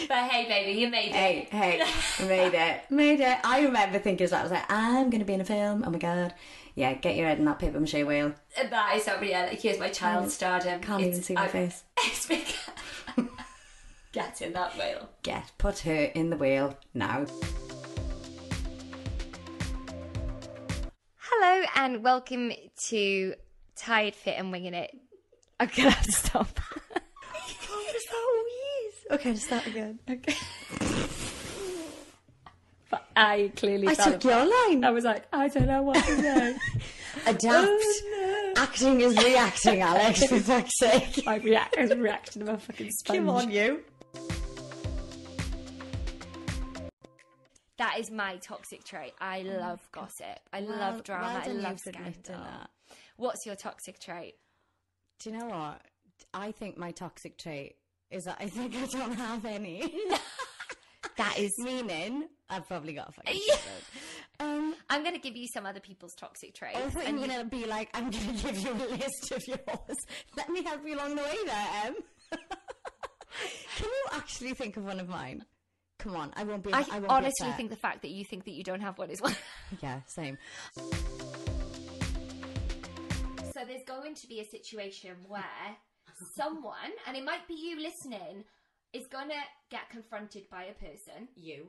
But 0.08 0.30
hey, 0.30 0.48
baby, 0.48 0.80
you 0.80 0.88
made 0.88 1.10
it. 1.10 1.14
hey, 1.14 1.48
hey, 1.50 2.26
made 2.26 2.54
it, 2.54 2.80
made 2.90 3.20
it. 3.20 3.38
I 3.44 3.62
remember 3.62 3.98
thinking 3.98 4.24
as 4.24 4.32
well, 4.32 4.40
I 4.40 4.42
was 4.42 4.52
like, 4.52 4.70
I'm 4.70 5.10
going 5.10 5.20
to 5.20 5.24
be 5.24 5.34
in 5.34 5.40
a 5.40 5.44
film. 5.44 5.84
Oh 5.86 5.90
my 5.90 5.98
God. 5.98 6.34
Yeah, 6.74 6.92
get 6.94 7.16
your 7.16 7.26
head 7.26 7.38
in 7.38 7.44
that 7.44 7.58
paper 7.58 7.78
mache 7.80 7.94
whale. 7.94 8.34
That 8.56 8.96
is 8.96 9.06
else. 9.08 9.20
Like, 9.20 9.60
here's 9.60 9.78
my 9.78 9.88
child 9.88 10.30
stardom. 10.30 10.80
Can't 10.80 11.02
even 11.02 11.22
see 11.22 11.34
my 11.34 11.44
I- 11.44 11.48
face. 11.48 11.84
It's 12.04 12.26
because... 12.26 13.28
Get 14.12 14.40
in 14.40 14.52
that 14.54 14.76
whale. 14.78 15.10
Get, 15.22 15.52
put 15.58 15.80
her 15.80 16.04
in 16.14 16.30
the 16.30 16.36
whale 16.36 16.76
now. 16.94 17.26
And 21.76 22.02
welcome 22.02 22.52
to 22.88 23.34
Tired 23.76 24.14
Fit 24.14 24.36
and 24.38 24.50
Winging 24.50 24.74
It. 24.74 24.96
I'm 25.60 25.70
gonna 25.74 25.90
have 25.90 26.04
to 26.04 26.12
stop. 26.12 26.60
Okay, 29.08 29.34
to 29.34 29.38
start 29.38 29.64
again. 29.68 30.00
Okay. 30.10 30.34
But 32.90 33.06
I 33.14 33.52
clearly 33.54 33.86
I 33.86 33.94
took 33.94 34.24
your 34.24 34.44
line. 34.44 34.82
I 34.84 34.90
was 34.90 35.04
like, 35.04 35.26
I 35.32 35.46
don't 35.46 35.66
know 35.68 35.82
what 35.82 35.94
to 36.04 36.16
say. 36.20 36.56
Adapt. 37.24 37.68
Oh, 37.70 38.52
Acting 38.56 39.00
is 39.02 39.16
reacting, 39.16 39.80
Alex, 39.82 40.26
for 40.26 40.40
fuck's 40.40 40.76
sake. 40.80 41.22
My 41.24 41.36
react- 41.36 41.78
I 41.78 41.82
was 41.82 41.94
reacting 41.94 42.44
to 42.46 42.52
my 42.52 42.58
fucking 42.58 42.90
sponge. 42.90 43.18
Come 43.18 43.28
on, 43.28 43.48
you. 43.52 43.84
That 47.78 47.98
is 47.98 48.10
my 48.10 48.36
toxic 48.36 48.84
trait. 48.84 49.12
I 49.20 49.42
love 49.42 49.86
gossip. 49.92 50.40
I 50.52 50.60
love 50.60 51.04
drama. 51.04 51.42
I 51.44 51.48
love 51.48 51.78
scandal. 51.78 52.36
What's 53.16 53.44
your 53.46 53.54
toxic 53.56 53.98
trait? 54.00 54.34
Do 55.20 55.30
you 55.30 55.38
know 55.38 55.46
what? 55.46 55.80
I 56.32 56.52
think 56.52 56.78
my 56.78 56.90
toxic 56.92 57.38
trait 57.38 57.76
is 58.10 58.24
that 58.24 58.36
I 58.40 58.48
think 58.48 58.74
I 58.74 58.86
don't 58.86 59.12
have 59.14 59.44
any. 59.44 59.92
That 61.16 61.38
is. 61.38 61.52
Meaning, 61.64 62.28
I've 62.50 62.66
probably 62.68 62.92
got 62.92 63.08
a 63.08 63.12
fucking 63.12 63.40
Yeah. 63.48 63.56
Um, 64.38 64.74
I'm 64.90 65.02
going 65.02 65.14
to 65.14 65.20
give 65.20 65.34
you 65.34 65.46
some 65.48 65.64
other 65.64 65.80
people's 65.80 66.14
toxic 66.14 66.54
traits. 66.54 66.76
I 66.76 66.90
thought 66.90 67.02
you 67.04 67.08
and 67.08 67.16
were 67.16 67.22
you- 67.24 67.32
going 67.32 67.44
to 67.48 67.56
be 67.56 67.64
like, 67.64 67.88
I'm 67.94 68.10
going 68.10 68.36
to 68.36 68.42
give 68.42 68.58
you 68.58 68.72
a 68.72 68.88
list 68.96 69.32
of 69.32 69.42
yours. 69.46 69.96
Let 70.36 70.50
me 70.50 70.62
help 70.62 70.86
you 70.86 70.94
along 70.94 71.16
the 71.16 71.22
way 71.22 71.36
there, 71.46 71.66
Em. 71.84 71.94
Can 73.76 73.86
you 73.86 74.04
actually 74.12 74.52
think 74.54 74.76
of 74.76 74.84
one 74.84 75.00
of 75.00 75.08
mine? 75.08 75.44
Come 76.06 76.14
on, 76.16 76.30
I 76.36 76.44
won't 76.44 76.62
be. 76.62 76.72
I, 76.72 76.84
I 76.92 76.98
won't 77.00 77.10
honestly 77.10 77.32
be 77.40 77.44
upset. 77.46 77.56
think 77.56 77.70
the 77.70 77.76
fact 77.76 78.02
that 78.02 78.10
you 78.12 78.24
think 78.30 78.44
that 78.44 78.52
you 78.52 78.62
don't 78.62 78.80
have 78.80 78.96
one 78.96 79.10
is 79.10 79.20
one. 79.28 79.34
Yeah, 79.82 80.00
same. 80.06 80.38
So 80.76 80.84
there's 83.66 83.82
going 83.88 84.14
to 84.14 84.26
be 84.28 84.38
a 84.40 84.44
situation 84.44 85.16
where 85.26 85.42
someone, 86.36 86.92
and 87.08 87.16
it 87.16 87.24
might 87.24 87.48
be 87.48 87.54
you 87.54 87.76
listening, 87.80 88.44
is 88.92 89.04
going 89.10 89.28
to 89.30 89.40
get 89.70 89.88
confronted 89.90 90.42
by 90.50 90.64
a 90.64 90.74
person, 90.74 91.26
You. 91.34 91.68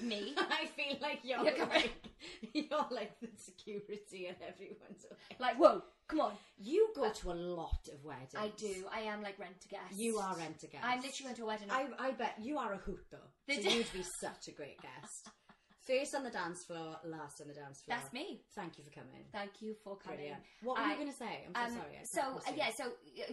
me. 0.00 0.34
I 0.38 0.66
feel 0.76 0.96
like 1.00 1.20
you're, 1.24 1.42
You're 1.42 1.52
correct. 1.66 1.72
like 1.72 2.10
you're 2.70 2.86
like 2.90 3.18
the 3.20 3.28
security 3.36 4.26
and 4.28 4.36
everyone's 4.46 5.04
like. 5.10 5.40
Like, 5.40 5.56
whoa, 5.56 5.82
come 6.08 6.20
on. 6.20 6.32
You 6.58 6.88
go 6.94 7.10
to 7.10 7.30
a 7.32 7.34
lot 7.34 7.88
of 7.92 8.04
weddings. 8.04 8.34
I 8.36 8.50
do. 8.56 8.84
I 8.94 9.00
am 9.00 9.22
like 9.22 9.38
rent 9.38 9.56
a 9.64 9.68
guest. 9.68 9.94
You 9.94 10.18
are 10.18 10.36
rent 10.36 10.62
a 10.62 10.66
guest. 10.66 10.84
I'm 10.84 11.00
literally 11.00 11.24
going 11.24 11.36
to 11.36 11.42
a 11.42 11.46
wedding. 11.46 11.68
I, 11.70 11.86
I 11.98 12.10
bet 12.12 12.36
you 12.40 12.58
are 12.58 12.72
a 12.72 12.78
hoot 12.78 13.04
though. 13.10 13.52
So 13.54 13.60
you? 13.60 13.70
you'd 13.78 13.92
be 13.92 14.02
such 14.02 14.48
a 14.48 14.52
great 14.52 14.78
guest. 14.80 15.28
First 15.86 16.16
on 16.16 16.24
the 16.24 16.30
dance 16.30 16.64
floor, 16.64 16.96
last 17.04 17.40
on 17.40 17.46
the 17.46 17.54
dance 17.54 17.82
floor. 17.82 17.96
That's 17.96 18.12
me. 18.12 18.40
Thank 18.56 18.76
you 18.76 18.82
for 18.82 18.90
coming. 18.90 19.22
Thank 19.30 19.62
you 19.62 19.72
for 19.84 19.96
coming. 19.96 20.18
Brilliant. 20.18 20.42
What 20.64 20.78
were 20.78 20.82
I- 20.84 20.90
you 20.90 20.96
going 20.96 21.12
to 21.12 21.16
say? 21.16 21.46
I'm 21.54 21.54
so 21.54 21.60
Um, 21.62 21.78
sorry. 21.78 22.40
So 22.42 22.50
uh, 22.50 22.54
yeah, 22.56 22.70
so 22.76 22.84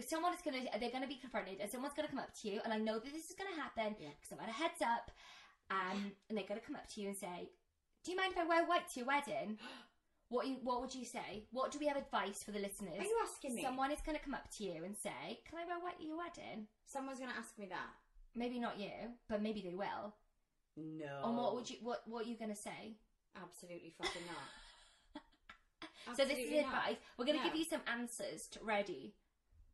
someone 0.06 0.32
is 0.34 0.40
gonna 0.44 0.60
they're 0.78 0.92
gonna 0.92 1.08
be 1.08 1.16
confronted, 1.16 1.58
and 1.60 1.68
someone's 1.68 1.94
gonna 1.94 2.06
come 2.06 2.20
up 2.20 2.32
to 2.42 2.48
you, 2.48 2.60
and 2.62 2.72
I 2.72 2.78
know 2.78 3.00
that 3.00 3.12
this 3.12 3.28
is 3.28 3.34
gonna 3.36 3.60
happen 3.60 3.96
Yeah. 3.98 4.10
because 4.20 4.30
I've 4.32 4.38
had 4.38 4.48
a 4.50 4.52
heads 4.52 4.82
up, 4.82 5.10
um, 5.70 6.12
and 6.28 6.38
they're 6.38 6.46
gonna 6.46 6.60
come 6.60 6.76
up 6.76 6.86
to 6.94 7.00
you 7.00 7.08
and 7.08 7.16
say, 7.16 7.50
"Do 8.04 8.12
you 8.12 8.16
mind 8.16 8.34
if 8.34 8.38
I 8.38 8.44
wear 8.44 8.64
white 8.66 8.86
to 8.90 9.00
your 9.00 9.06
wedding?" 9.08 9.58
What 10.28 10.46
you 10.46 10.56
what 10.62 10.80
would 10.80 10.94
you 10.94 11.04
say? 11.04 11.44
What 11.52 11.70
do 11.70 11.78
we 11.78 11.86
have 11.86 11.96
advice 11.96 12.42
for 12.42 12.50
the 12.50 12.58
listeners? 12.58 12.98
Are 12.98 13.04
you 13.04 13.18
asking 13.22 13.54
me? 13.54 13.62
Someone 13.62 13.92
is 13.92 14.00
gonna 14.04 14.18
come 14.18 14.34
up 14.34 14.50
to 14.56 14.64
you 14.64 14.84
and 14.84 14.96
say, 14.96 15.40
"Can 15.48 15.58
I 15.58 15.66
wear 15.66 15.78
white 15.78 15.94
at 16.00 16.06
your 16.06 16.16
wedding?" 16.16 16.66
Someone's 16.86 17.18
going 17.18 17.30
to 17.30 17.36
ask 17.36 17.58
me 17.58 17.66
that. 17.66 17.90
Maybe 18.36 18.58
not 18.58 18.78
you, 18.78 18.90
but 19.28 19.42
maybe 19.42 19.60
they 19.60 19.74
will. 19.74 20.14
No. 20.76 21.22
And 21.24 21.36
what 21.36 21.54
would 21.54 21.70
you 21.70 21.76
what 21.82 22.02
what 22.06 22.26
are 22.26 22.28
you 22.28 22.36
gonna 22.36 22.56
say? 22.56 22.96
Absolutely 23.40 23.94
fucking 23.96 24.22
not. 24.26 26.16
so 26.16 26.24
this 26.24 26.38
is 26.38 26.50
not. 26.50 26.66
advice. 26.66 26.96
We're 27.16 27.26
gonna 27.26 27.38
No. 27.38 27.44
give 27.44 27.56
you 27.56 27.64
some 27.64 27.80
answers 27.86 28.48
to 28.48 28.58
ready 28.62 29.14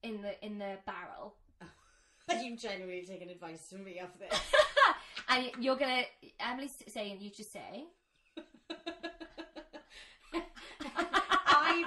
in 0.02 0.20
the 0.20 0.44
in 0.44 0.58
the 0.58 0.76
barrel. 0.84 1.36
Are 2.28 2.36
you 2.36 2.56
genuinely 2.56 3.06
taking 3.06 3.30
advice 3.30 3.70
from 3.70 3.84
me 3.84 3.98
off 4.00 4.18
this? 4.18 4.38
and 5.28 5.50
you're 5.58 5.76
gonna 5.76 6.02
Emily's 6.38 6.82
saying 6.88 7.18
you 7.20 7.30
just 7.30 7.52
say 7.52 7.86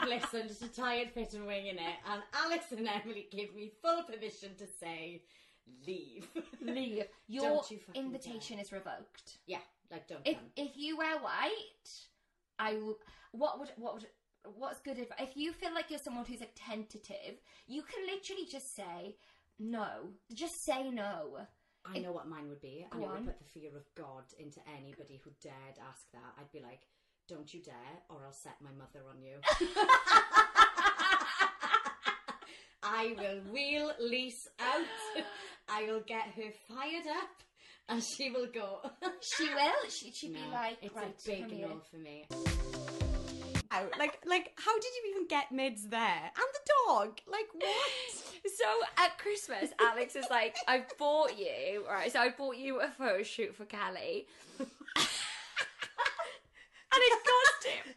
I've 0.03 0.21
listened 0.33 0.49
to 0.59 0.67
Tired 0.81 1.09
Fit 1.11 1.33
and 1.33 1.45
Winging 1.47 1.75
It, 1.75 1.95
and 2.11 2.21
Alex 2.33 2.65
and 2.71 2.87
Emily 2.87 3.27
give 3.31 3.53
me 3.55 3.71
full 3.81 4.03
permission 4.03 4.49
to 4.57 4.65
say, 4.79 5.21
leave. 5.87 6.27
leave. 6.61 7.05
Your 7.27 7.43
Don't 7.43 7.71
you 7.71 7.77
fucking 7.79 8.01
invitation 8.05 8.59
is 8.59 8.71
revoked. 8.71 9.37
yeah, 9.47 9.59
like 9.91 10.07
don't 10.07 10.21
If 10.25 10.37
come. 10.37 10.45
if 10.57 10.71
you 10.75 10.97
wear 10.97 11.17
white, 11.19 11.89
I 12.59 12.73
will. 12.73 12.97
What 13.31 13.59
would 13.59 13.71
what 13.77 13.95
would 13.95 14.07
what's 14.57 14.79
good 14.81 14.97
advice? 14.99 15.17
If 15.19 15.35
you 15.37 15.53
feel 15.53 15.73
like 15.73 15.89
you're 15.89 15.99
someone 15.99 16.25
who's 16.25 16.39
like 16.41 16.53
tentative, 16.55 17.39
you 17.67 17.81
can 17.83 18.05
literally 18.05 18.45
just 18.51 18.75
say 18.75 19.15
no. 19.59 20.09
Just 20.33 20.63
say 20.65 20.89
no. 20.91 21.37
I 21.85 21.99
know 21.99 22.13
what 22.13 22.29
mine 22.29 22.47
would 22.47 22.61
be, 22.61 22.85
and 22.91 23.01
Go 23.01 23.07
it 23.07 23.09
would 23.09 23.17
on. 23.17 23.25
put 23.25 23.39
the 23.39 23.59
fear 23.59 23.75
of 23.75 23.83
God 23.95 24.23
into 24.39 24.59
anybody 24.77 25.19
who 25.23 25.31
dared 25.41 25.79
ask 25.89 26.09
that. 26.13 26.33
I'd 26.39 26.51
be 26.51 26.61
like, 26.61 26.79
don't 27.27 27.53
you 27.53 27.61
dare, 27.61 27.73
or 28.09 28.17
I'll 28.25 28.33
set 28.33 28.55
my 28.61 28.71
mother 28.71 29.01
on 29.09 29.21
you. 29.21 29.37
I 32.83 33.15
will 33.17 33.39
wheel 33.53 33.91
Lise 33.99 34.47
out. 34.59 35.23
I 35.69 35.83
will 35.89 36.01
get 36.05 36.23
her 36.35 36.51
fired 36.67 37.07
up, 37.07 37.29
and 37.89 38.03
she 38.03 38.29
will 38.29 38.47
go. 38.53 38.79
She 39.21 39.47
will. 39.47 39.89
She 39.89 40.11
she'd 40.11 40.33
No, 40.33 40.39
be 40.39 40.51
like, 40.51 40.77
it's 40.81 40.93
right, 40.95 41.05
a 41.07 41.29
big 41.29 41.61
no 41.61 41.81
for 41.89 41.97
me. 41.97 42.25
Like, 43.97 44.19
like, 44.25 44.51
how 44.57 44.73
did 44.75 44.83
you 45.03 45.11
even 45.15 45.27
get 45.27 45.51
mids 45.51 45.87
there? 45.87 45.99
And 45.99 46.45
the 46.53 46.59
dog? 46.87 47.19
Like, 47.27 47.47
what? 47.53 47.65
So 48.45 48.65
at 49.03 49.17
Christmas, 49.17 49.71
Alex 49.79 50.15
is 50.17 50.25
like, 50.29 50.55
I 50.67 50.83
bought 50.99 51.39
you, 51.39 51.85
right? 51.89 52.11
So 52.11 52.19
I 52.19 52.29
bought 52.29 52.57
you 52.57 52.81
a 52.81 52.89
photo 52.89 53.23
shoot 53.23 53.55
for 53.55 53.63
Kelly. 53.65 54.27
and 54.59 54.67
it 56.91 57.13
cost 57.23 57.63
him, 57.65 57.95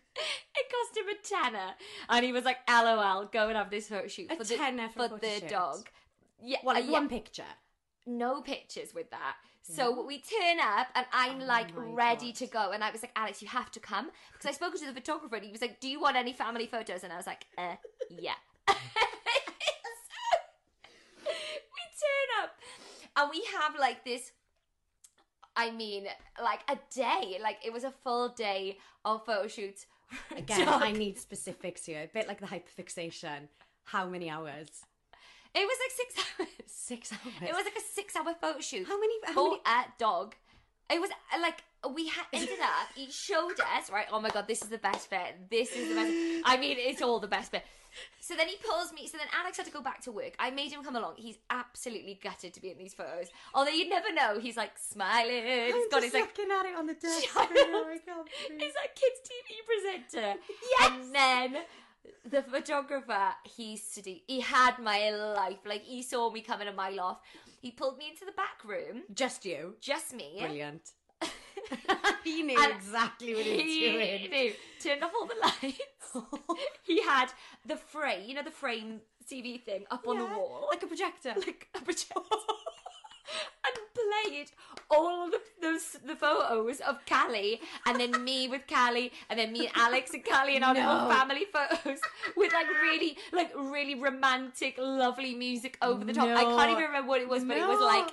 it 0.54 0.55
cost 0.70 0.96
him 0.96 1.06
a 1.08 1.50
tenner. 1.52 1.74
And 2.08 2.24
he 2.24 2.32
was 2.32 2.44
like, 2.44 2.58
LOL, 2.68 3.26
go 3.26 3.48
and 3.48 3.56
have 3.56 3.70
this 3.70 3.88
photo 3.88 4.08
shoot 4.08 4.30
A 4.30 4.36
for 4.36 4.44
the, 4.44 4.56
tenner 4.56 4.88
for 4.88 5.04
a 5.06 5.08
the 5.20 5.40
shoot? 5.40 5.48
dog. 5.48 5.88
Yeah, 6.42 6.58
Well, 6.64 6.74
like 6.74 6.84
uh, 6.84 6.86
yeah, 6.88 6.92
one 6.92 7.08
picture. 7.08 7.44
no 8.06 8.40
pictures 8.42 8.94
with 8.94 9.10
that. 9.10 9.36
So 9.68 10.04
we 10.06 10.18
turn 10.18 10.60
up 10.60 10.86
and 10.94 11.04
I'm 11.12 11.40
like 11.40 11.68
Oh 11.76 11.80
my 11.80 11.86
ready 11.92 12.26
God. 12.26 12.34
to 12.36 12.46
go. 12.46 12.70
And 12.70 12.84
I 12.84 12.90
was 12.92 13.02
like, 13.02 13.10
Alex, 13.16 13.42
you 13.42 13.48
have 13.48 13.70
to 13.72 13.80
come. 13.80 14.10
Because 14.32 14.46
I 14.46 14.52
spoke 14.52 14.76
to 14.78 14.86
the 14.86 14.92
photographer 14.92 15.34
and 15.34 15.44
he 15.44 15.50
was 15.50 15.60
like, 15.60 15.80
Do 15.80 15.88
you 15.88 15.98
want 16.00 16.16
any 16.16 16.32
family 16.32 16.66
photos? 16.66 17.02
And 17.02 17.12
I 17.12 17.16
was 17.16 17.26
like, 17.26 17.46
uh, 17.58 17.74
yeah. 18.08 18.34
we 18.68 18.74
turn 21.24 22.44
up 22.44 22.50
and 23.16 23.30
we 23.30 23.42
have 23.58 23.74
like 23.78 24.04
this 24.04 24.30
I 25.58 25.70
mean, 25.70 26.04
like 26.42 26.60
a 26.68 26.76
day. 26.94 27.38
Like 27.42 27.56
it 27.64 27.72
was 27.72 27.82
a 27.84 27.90
full 28.04 28.28
day 28.28 28.76
of 29.06 29.24
photo 29.24 29.48
shoots. 29.48 29.86
Again. 30.36 30.68
I 30.68 30.92
need 30.92 31.18
specifics 31.18 31.84
here. 31.84 32.02
A 32.02 32.06
bit 32.06 32.28
like 32.28 32.40
the 32.40 32.46
hyperfixation. 32.46 33.48
How 33.84 34.06
many 34.08 34.30
hours? 34.30 34.68
It 35.54 35.60
was 35.60 35.78
like 35.84 35.92
six 35.96 36.30
hours. 36.40 36.48
Six 36.66 37.12
hours. 37.12 37.50
It 37.50 37.54
was 37.54 37.64
like 37.64 37.76
a 37.76 37.94
six-hour 37.94 38.34
photo 38.40 38.60
shoot. 38.60 38.86
How 38.86 39.00
many? 39.00 39.14
How 39.24 39.32
for 39.32 39.50
many? 39.50 39.60
a 39.66 39.84
dog. 39.98 40.34
It 40.90 41.00
was 41.00 41.10
uh, 41.34 41.40
like 41.40 41.64
we 41.94 42.08
had 42.08 42.26
ended 42.32 42.60
up. 42.60 42.88
He 42.94 43.10
showed 43.10 43.58
us 43.76 43.90
right. 43.90 44.06
Oh 44.12 44.20
my 44.20 44.28
god, 44.28 44.46
this 44.46 44.62
is 44.62 44.68
the 44.68 44.78
best 44.78 45.10
bit. 45.10 45.50
This 45.50 45.72
is 45.72 45.88
the 45.88 45.94
best. 45.94 46.12
I 46.44 46.56
mean, 46.58 46.76
it's 46.78 47.02
all 47.02 47.18
the 47.18 47.26
best 47.26 47.52
bit. 47.52 47.64
So 48.20 48.34
then 48.36 48.48
he 48.48 48.56
pulls 48.56 48.92
me. 48.92 49.06
So 49.06 49.18
then 49.18 49.28
Alex 49.38 49.56
had 49.56 49.66
to 49.66 49.72
go 49.72 49.80
back 49.82 50.00
to 50.02 50.12
work. 50.12 50.34
I 50.38 50.50
made 50.50 50.72
him 50.72 50.82
come 50.82 50.96
along. 50.96 51.14
He's 51.16 51.38
absolutely 51.50 52.18
gutted 52.22 52.54
to 52.54 52.60
be 52.60 52.70
in 52.70 52.78
these 52.78 52.94
photos. 52.94 53.28
Although 53.54 53.70
you'd 53.70 53.88
never 53.88 54.12
know. 54.12 54.38
He's 54.40 54.56
like 54.56 54.72
smiling. 54.78 55.44
He's 55.44 55.74
I'm 55.74 55.88
got 55.90 56.02
just 56.02 56.04
his 56.04 56.14
like 56.14 56.22
looking 56.36 56.50
at 56.52 56.66
it 56.66 56.76
on 56.76 56.86
the 56.86 56.94
desk. 57.00 57.24
Oh, 57.36 57.40
I 57.42 57.46
can't 57.46 58.26
believe- 58.48 58.60
He's 58.60 58.74
like 58.74 58.94
kids 58.94 59.20
TV 59.28 59.64
presenter. 59.66 60.34
Yes. 60.80 60.90
And 60.92 61.14
then 61.14 61.56
the 62.28 62.42
photographer, 62.42 63.34
he 63.44 63.76
studied. 63.76 64.22
He 64.26 64.40
had 64.40 64.78
my 64.78 65.10
life. 65.10 65.58
Like 65.64 65.82
he 65.82 66.02
saw 66.02 66.30
me 66.30 66.40
coming 66.40 66.68
a 66.68 66.72
mile 66.72 67.00
off. 67.00 67.18
He 67.60 67.70
pulled 67.70 67.98
me 67.98 68.08
into 68.10 68.24
the 68.24 68.32
back 68.32 68.64
room. 68.64 69.02
Just 69.14 69.44
you. 69.44 69.74
Just 69.80 70.14
me. 70.14 70.36
Brilliant. 70.40 70.92
he 72.24 72.42
knew 72.42 72.58
And 72.62 72.72
exactly 72.72 73.34
what 73.34 73.44
he 73.44 73.52
was 73.52 73.60
he 73.62 73.80
doing. 73.80 74.30
knew. 74.30 74.52
Turned 74.80 75.02
off 75.04 75.12
all 75.18 75.26
the 75.26 75.34
lights. 75.42 76.60
he 76.82 77.02
had 77.02 77.26
the 77.64 77.76
frame, 77.76 78.24
you 78.28 78.34
know, 78.34 78.42
the 78.42 78.50
frame 78.50 79.00
TV 79.30 79.60
thing 79.62 79.84
up 79.90 80.06
on 80.06 80.18
the 80.18 80.24
wall, 80.24 80.68
like 80.70 80.82
a 80.82 80.86
projector. 80.86 81.34
like 81.36 81.68
a 81.74 81.80
projector, 81.80 82.20
and 83.66 83.74
played 83.94 84.50
all 84.90 85.24
of 85.24 85.32
the, 85.32 85.40
those 85.60 85.96
the 86.06 86.14
photos 86.14 86.78
of 86.80 87.04
Callie, 87.06 87.60
and 87.86 87.98
then 87.98 88.22
me 88.22 88.46
with 88.46 88.62
Callie, 88.68 89.10
and 89.28 89.38
then 89.38 89.52
me 89.52 89.66
and 89.66 89.76
Alex 89.76 90.12
and 90.14 90.24
Callie, 90.24 90.54
and 90.56 90.64
our 90.64 90.74
little 90.74 90.94
No. 91.08 91.08
family 91.10 91.44
photos 91.52 91.98
with 92.36 92.52
like 92.52 92.68
really, 92.82 93.18
like 93.32 93.52
really 93.56 93.96
romantic, 93.96 94.76
lovely 94.78 95.34
music 95.34 95.76
over 95.82 96.04
the 96.04 96.12
top. 96.12 96.28
I 96.28 96.44
can't 96.44 96.70
even 96.70 96.84
remember 96.84 97.08
what 97.08 97.20
it 97.20 97.28
was, 97.28 97.44
but 97.44 97.56
it 97.56 97.66
was 97.66 97.80
like. 97.80 98.10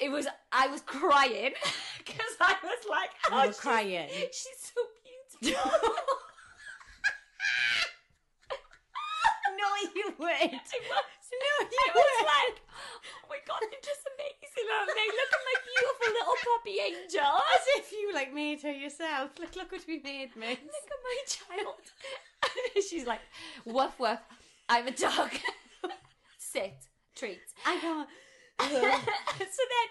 It 0.00 0.12
was. 0.12 0.28
I 0.52 0.68
was 0.68 0.80
crying 0.82 1.54
because 1.98 2.27
I 2.40 2.54
was 2.62 2.84
like, 2.88 3.10
You 3.30 3.32
"Oh, 3.32 3.46
were 3.46 3.52
crying. 3.52 4.08
She's, 4.32 4.72
so 4.74 4.80
beautiful." 5.40 5.90
no, 9.58 9.68
you 9.94 10.12
weren't. 10.18 10.38
I 10.42 10.78
was, 10.88 11.26
No, 11.32 11.54
you 11.66 11.78
I 11.78 11.90
was 11.94 11.98
weren't. 11.98 12.28
like, 12.28 12.56
oh 12.62 13.28
my 13.28 13.38
god, 13.46 13.60
you're 13.62 13.82
just 13.84 14.04
amazing, 14.06 14.66
aren't 14.70 14.92
they? 14.94 15.08
Look 15.08 15.32
at 15.34 15.42
my 15.48 15.56
beautiful 15.66 16.08
little 16.14 16.38
puppy 16.46 16.76
angel. 16.80 17.34
As 17.54 17.64
if 17.78 17.92
you 17.92 18.12
like 18.14 18.32
made 18.34 18.62
her 18.62 18.72
yourself. 18.72 19.30
Look, 19.38 19.56
look 19.56 19.72
what 19.72 19.84
we 19.86 20.00
made, 20.02 20.36
mate. 20.36 20.60
Look 20.64 20.88
at 20.90 21.02
my 21.02 21.18
child. 21.26 21.84
She's 22.88 23.06
like, 23.06 23.20
woof 23.64 23.98
woof, 23.98 24.18
I'm 24.68 24.86
a 24.86 24.90
dog. 24.92 25.30
Sit, 26.38 26.74
treat. 27.14 27.40
I 27.66 27.78
can't. 27.78 28.08
so 28.60 28.68
then 28.74 29.88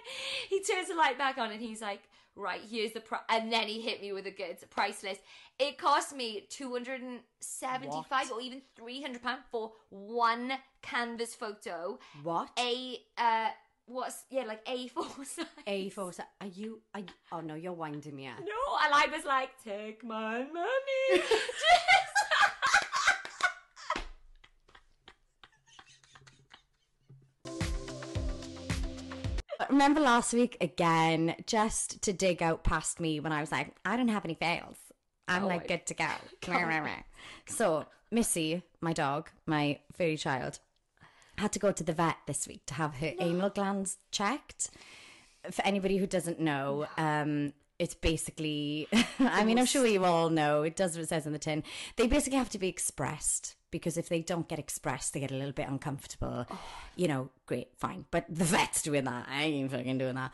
he 0.49 0.61
turns 0.61 0.89
the 0.89 0.95
light 0.95 1.17
back 1.17 1.37
on 1.37 1.51
and 1.51 1.61
he's 1.61 1.81
like, 1.81 2.01
right, 2.37 2.61
here's 2.69 2.93
the 2.93 3.01
price. 3.01 3.21
And 3.29 3.51
then 3.51 3.67
he 3.67 3.81
hit 3.81 4.01
me 4.01 4.13
with 4.13 4.25
a 4.27 4.31
goods 4.31 4.63
price 4.69 5.03
list. 5.03 5.21
It 5.59 5.77
cost 5.77 6.15
me 6.15 6.45
275 6.49 8.31
or 8.31 8.41
even 8.41 8.61
300 8.75 9.21
pounds 9.21 9.41
for 9.51 9.73
one 9.89 10.53
canvas 10.81 11.35
photo. 11.35 11.99
What? 12.23 12.49
A, 12.59 12.99
uh, 13.17 13.49
what's, 13.87 14.23
yeah, 14.29 14.43
like 14.43 14.63
A4 14.65 15.25
size. 15.25 15.45
A 15.65 15.89
for 15.89 16.11
are 16.41 16.47
you? 16.47 16.81
Are 16.93 16.99
you 16.99 17.07
oh 17.31 17.41
no, 17.41 17.55
you're 17.55 17.73
winding 17.73 18.15
me 18.15 18.27
up. 18.27 18.39
No, 18.39 18.77
and 18.85 18.93
I 18.93 19.07
was 19.11 19.25
like, 19.25 19.49
take 19.63 20.03
my 20.03 20.39
money. 20.39 21.23
Remember 29.77 30.01
last 30.01 30.33
week 30.33 30.57
again, 30.59 31.35
just 31.45 32.01
to 32.01 32.11
dig 32.11 32.41
out 32.41 32.63
past 32.63 32.99
me 32.99 33.19
when 33.19 33.31
I 33.31 33.41
was 33.41 33.51
like, 33.51 33.75
I 33.85 33.95
don't 33.95 34.07
have 34.07 34.25
any 34.25 34.33
fails. 34.33 34.75
I'm 35.27 35.43
Oh 35.43 35.47
like 35.47 35.67
good 35.67 35.85
to 35.85 35.93
go. 35.93 36.07
So 37.45 37.85
Missy, 38.09 38.63
my 38.81 38.91
dog, 38.91 39.29
my 39.45 39.77
furry 39.95 40.17
child, 40.17 40.57
had 41.37 41.51
to 41.51 41.59
go 41.59 41.71
to 41.71 41.83
the 41.83 41.93
vet 41.93 42.15
this 42.25 42.47
week 42.47 42.65
to 42.65 42.73
have 42.73 42.95
her 42.95 43.13
anal 43.19 43.51
glands 43.51 43.97
checked. 44.09 44.71
For 45.51 45.63
anybody 45.63 45.97
who 45.97 46.07
doesn't 46.07 46.39
know, 46.39 46.87
um, 46.97 47.53
it's 47.77 47.93
basically, 47.93 48.87
I 49.19 49.45
mean, 49.45 49.59
I'm 49.59 49.67
sure 49.67 49.85
you 49.85 50.05
all 50.05 50.31
know, 50.31 50.63
it 50.63 50.75
does 50.75 50.95
what 50.95 51.03
it 51.03 51.09
says 51.09 51.27
on 51.27 51.33
the 51.33 51.39
tin. 51.39 51.61
They 51.97 52.07
basically 52.07 52.39
have 52.39 52.49
to 52.49 52.57
be 52.57 52.67
expressed 52.67 53.56
because 53.71 53.97
if 53.97 54.09
they 54.09 54.21
don't 54.21 54.47
get 54.47 54.59
expressed, 54.59 55.13
they 55.13 55.19
get 55.19 55.31
a 55.31 55.35
little 55.35 55.51
bit 55.51 55.67
uncomfortable. 55.67 56.45
You 56.95 57.07
know, 57.07 57.29
great, 57.45 57.69
fine. 57.77 58.05
But 58.11 58.25
the 58.29 58.45
vet's 58.45 58.81
doing 58.81 59.03
that. 59.05 59.27
I 59.29 59.43
ain't 59.43 59.71
fucking 59.71 59.97
doing 59.97 60.15
that. 60.15 60.31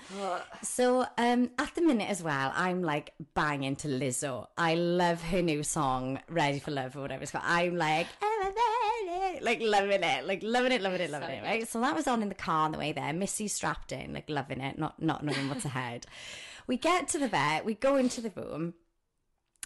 So 0.61 1.05
um, 1.17 1.49
at 1.57 1.73
the 1.75 1.81
minute 1.81 2.09
as 2.09 2.21
well, 2.21 2.51
I'm 2.55 2.83
like 2.83 3.13
banging 3.33 3.75
to 3.77 3.87
Lizzo. 3.87 4.47
I 4.57 4.75
love 4.75 5.21
her 5.23 5.41
new 5.41 5.63
song, 5.63 6.19
Ready 6.29 6.59
for 6.59 6.71
Love 6.71 6.95
or 6.95 7.01
whatever 7.01 7.23
it's 7.23 7.31
called. 7.31 7.45
I'm 7.47 7.75
like, 7.75 8.07
like 9.43 9.61
loving 9.61 10.03
it, 10.03 10.25
like 10.27 10.43
loving 10.43 10.71
it, 10.71 10.81
loving 10.81 11.01
it, 11.01 11.11
loving 11.11 11.29
it, 11.29 11.43
right? 11.43 11.67
So 11.67 11.81
that 11.81 11.95
was 11.95 12.07
on 12.07 12.21
in 12.21 12.29
the 12.29 12.35
car 12.35 12.65
on 12.65 12.71
the 12.71 12.77
way 12.77 12.91
there. 12.91 13.11
Missy 13.13 13.47
strapped 13.47 13.91
in, 13.91 14.13
like 14.13 14.29
loving 14.29 14.61
it, 14.61 14.77
not 14.77 15.01
not 15.01 15.23
knowing 15.23 15.49
what's 15.49 15.65
ahead. 15.73 16.05
We 16.65 16.77
get 16.77 17.07
to 17.09 17.17
the 17.17 17.27
vet, 17.27 17.65
we 17.65 17.73
go 17.73 17.97
into 17.97 18.21
the 18.21 18.29
room, 18.29 18.73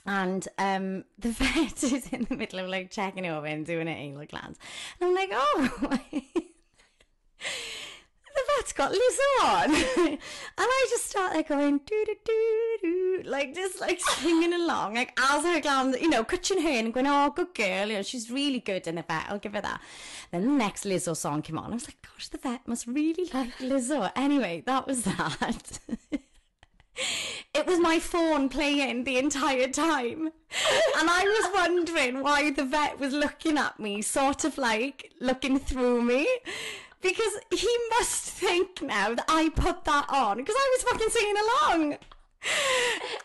and 0.07 0.47
um, 0.57 1.03
the 1.19 1.29
vet 1.29 1.83
is 1.83 2.07
in 2.11 2.25
the 2.29 2.35
middle 2.35 2.59
of 2.59 2.69
like 2.69 2.89
checking 2.89 3.27
over 3.27 3.45
and 3.45 3.65
doing 3.65 3.87
an 3.87 3.95
anal 3.95 4.25
glands. 4.25 4.57
And 4.99 5.09
I'm 5.09 5.15
like, 5.15 5.29
oh, 5.33 5.99
the 8.37 8.43
vet's 8.55 8.73
got 8.73 8.91
Lizzo 8.91 9.43
on. 9.43 9.73
and 10.07 10.19
I 10.57 10.87
just 10.89 11.09
start 11.09 11.35
like 11.35 11.49
going, 11.49 11.79
doo 11.79 12.03
doo 12.05 12.15
doo 12.23 12.77
doo, 12.81 13.23
like 13.25 13.53
just 13.53 13.81
like 13.81 13.99
singing 13.99 14.53
along, 14.53 14.95
like 14.95 15.19
as 15.19 15.43
her 15.43 15.59
glands, 15.59 15.99
you 15.99 16.09
know, 16.09 16.23
catching 16.23 16.61
her 16.61 16.69
and 16.69 16.93
going, 16.93 17.07
oh, 17.07 17.33
good 17.35 17.53
girl, 17.53 17.87
you 17.87 17.95
know, 17.95 18.01
she's 18.01 18.31
really 18.31 18.59
good 18.59 18.87
in 18.87 18.95
the 18.95 19.01
vet, 19.01 19.25
I'll 19.27 19.39
give 19.39 19.53
her 19.53 19.61
that. 19.61 19.81
Then 20.31 20.43
the 20.45 20.53
next 20.53 20.85
Lizzo 20.85 21.15
song 21.15 21.41
came 21.41 21.57
on. 21.57 21.71
I 21.71 21.75
was 21.75 21.87
like, 21.87 22.01
gosh, 22.01 22.29
the 22.29 22.37
vet 22.37 22.67
must 22.67 22.87
really 22.87 23.29
like 23.33 23.57
Lizzo. 23.57 24.11
Anyway, 24.15 24.63
that 24.65 24.87
was 24.87 25.03
that. 25.03 25.79
It 27.53 27.65
was 27.65 27.79
my 27.79 27.99
phone 27.99 28.49
playing 28.49 29.03
the 29.03 29.17
entire 29.17 29.67
time. 29.67 30.27
And 30.97 31.09
I 31.09 31.23
was 31.23 31.51
wondering 31.53 32.21
why 32.21 32.51
the 32.51 32.65
vet 32.65 32.99
was 32.99 33.13
looking 33.13 33.57
at 33.57 33.79
me, 33.79 34.01
sort 34.01 34.43
of 34.43 34.57
like 34.57 35.11
looking 35.19 35.59
through 35.59 36.01
me. 36.01 36.27
Because 37.01 37.39
he 37.51 37.69
must 37.91 38.23
think 38.23 38.81
now 38.81 39.13
that 39.13 39.25
I 39.27 39.49
put 39.49 39.85
that 39.85 40.05
on 40.09 40.37
because 40.37 40.55
I 40.57 40.75
was 40.75 40.83
fucking 40.83 41.09
singing 41.09 41.35
along. 41.35 41.97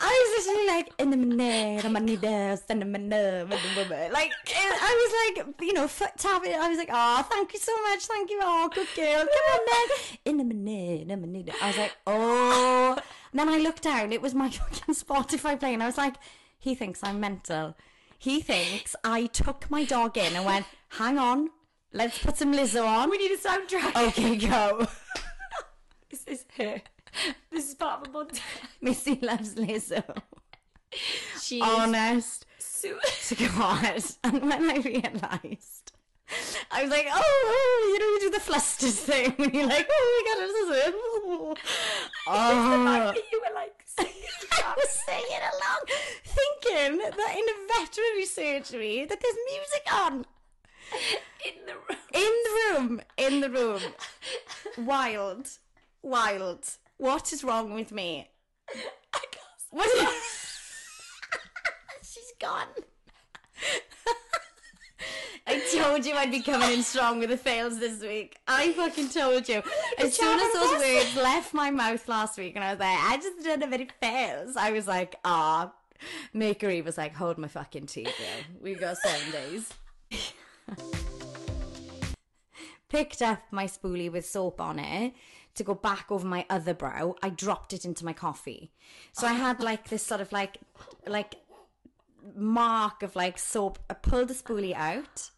I 0.01 0.22
literally 0.53 0.67
like 0.67 0.93
in 0.99 1.11
the 1.11 1.17
minute, 1.17 1.85
I'm 1.85 1.97
in 1.97 2.07
the 2.07 2.85
minute, 2.85 4.13
like 4.13 4.33
I 4.55 5.35
was 5.35 5.47
like, 5.47 5.61
you 5.61 5.73
know, 5.73 5.89
foot 5.89 6.11
tapping. 6.17 6.55
I 6.55 6.69
was 6.69 6.79
like, 6.79 6.91
oh, 6.93 7.27
thank 7.31 7.53
you 7.53 7.59
so 7.59 7.73
much, 7.83 8.07
thank 8.07 8.31
you, 8.31 8.39
oh, 8.43 8.71
good 8.75 8.89
girl, 8.95 9.21
come 9.21 9.27
on 9.53 9.61
then, 9.67 10.19
in 10.25 10.37
the 10.39 10.45
minute, 10.45 11.03
in 11.03 11.09
the 11.09 11.27
minute. 11.27 11.55
I 11.63 11.69
was 11.69 11.79
like, 11.79 11.97
oh. 12.07 12.97
And 13.33 13.41
then 13.41 13.49
I 13.49 13.59
looked 13.59 13.83
down, 13.83 14.13
it 14.13 14.23
was 14.23 14.35
my 14.35 14.51
fucking 14.51 14.95
Spotify 14.95 15.59
playing. 15.59 15.83
I 15.83 15.87
was 15.87 15.99
like, 15.99 16.15
he 16.59 16.75
thinks 16.75 17.01
I'm 17.03 17.21
mental. 17.21 17.77
He 18.19 18.41
thinks 18.41 18.95
I 19.03 19.27
took 19.27 19.71
my 19.71 19.85
dog 19.85 20.17
in 20.17 20.37
and 20.37 20.45
went, 20.45 20.67
hang 20.91 21.19
on, 21.19 21.51
let's 21.93 22.19
put 22.19 22.37
some 22.37 22.53
Lizzo 22.53 22.87
on. 22.87 23.11
we 23.11 23.19
need 23.19 23.33
a 23.33 23.39
soundtrack. 23.39 24.09
Okay, 24.09 24.37
go. 24.37 24.87
This 26.11 26.25
is 26.27 26.45
her. 26.59 26.83
This 27.51 27.69
is 27.71 27.75
part 27.75 28.07
of 28.07 28.15
a 28.15 28.19
montage. 28.19 28.41
Missy 28.81 29.19
loves 29.23 29.55
Lizzo. 29.55 30.05
She 31.41 31.61
Honest 31.61 32.47
so 32.83 32.97
to 33.35 33.49
God. 33.49 34.03
And 34.25 34.43
when 34.43 34.71
I 34.71 34.77
realised, 34.77 35.93
I 36.71 36.83
was 36.83 36.91
like, 36.91 37.07
oh, 37.11 37.21
oh, 37.21 37.91
you 37.93 37.99
know, 37.99 38.07
you 38.07 38.21
do 38.21 38.31
the 38.31 38.41
flusters 38.41 38.99
thing 38.99 39.33
when 39.37 39.53
you're 39.53 39.67
like, 39.67 39.89
oh 39.91 40.25
my 40.25 40.35
God, 40.35 40.41
this 40.43 40.57
is 40.57 40.89
it. 40.89 40.95
Oh. 42.29 43.15
you 43.33 43.41
were 43.41 43.55
like 43.55 43.85
singing. 43.85 44.13
I 44.53 44.75
was 44.77 44.91
singing 44.91 45.43
along, 45.53 45.81
thinking 46.25 46.99
that 46.99 47.37
in 47.37 47.45
a 47.45 47.87
veterinary 47.87 48.27
surgery 48.27 49.05
that 49.05 49.21
there's 49.21 49.37
music 49.51 49.87
on. 49.93 50.27
in 51.45 51.67
the 51.67 51.75
room. 51.75 51.99
In 52.15 52.33
the 52.45 52.81
room, 52.81 53.01
in 53.17 53.41
the 53.41 53.51
room. 53.51 53.81
Wild, 54.79 55.51
wild. 56.03 56.69
What 56.97 57.33
is 57.33 57.45
wrong 57.45 57.75
with 57.75 57.93
me? 57.93 58.29
I 58.69 59.25
can't. 59.31 59.63
What 59.71 59.89
is... 59.89 60.42
Gone. 62.43 62.67
I 65.47 65.61
told 65.73 66.05
you 66.05 66.15
I'd 66.15 66.33
be 66.33 66.41
coming 66.41 66.73
in 66.73 66.83
strong 66.83 67.21
with 67.21 67.31
the 67.31 67.37
fails 67.37 67.79
this 67.79 68.03
week. 68.03 68.37
I 68.49 68.73
fucking 68.73 69.11
told 69.11 69.49
you. 69.49 69.63
As 69.99 70.17
soon 70.17 70.41
as 70.41 70.53
those 70.53 70.73
words 70.81 71.17
left 71.17 71.55
my 71.55 71.71
mouth 71.71 72.09
last 72.09 72.37
week 72.39 72.57
and 72.57 72.65
I 72.65 72.73
was 72.73 72.81
like, 72.81 72.99
I 72.99 73.17
just 73.17 73.45
don't 73.45 73.63
have 73.63 73.73
any 73.73 73.89
fails, 74.01 74.57
I 74.57 74.73
was 74.73 74.89
like, 74.89 75.15
ah. 75.25 75.73
Makery 76.35 76.85
was 76.85 76.99
like, 76.99 77.15
hold 77.15 77.39
my 77.39 77.47
fucking 77.47 77.87
tea, 77.87 78.03
girl. 78.03 78.45
We 78.61 78.75
got 78.75 78.97
seven 78.97 79.31
days. 79.31 79.73
Picked 82.89 83.23
up 83.23 83.41
my 83.53 83.67
spoolie 83.67 84.11
with 84.11 84.27
soap 84.27 84.61
on 84.61 84.81
it 84.81 85.15
to 85.55 85.65
go 85.65 85.75
back 85.75 86.07
over 86.11 86.27
my 86.27 86.47
other 86.51 86.75
brow. 86.75 87.15
I 87.23 87.29
dropped 87.29 87.73
it 87.73 87.85
into 87.85 88.05
my 88.05 88.13
coffee. 88.13 88.73
So 89.13 89.27
I 89.27 89.35
had 89.35 89.61
like 89.61 89.89
this 89.89 90.03
sort 90.03 90.21
of 90.21 90.33
like, 90.33 90.59
like 91.07 91.37
mark 92.37 93.03
of 93.03 93.17
like 93.17 93.39
soap. 93.39 93.79
I 93.91 93.95
pulled 93.95 94.29
the 94.29 94.35
spoolie 94.35 94.75
out, 94.75 95.31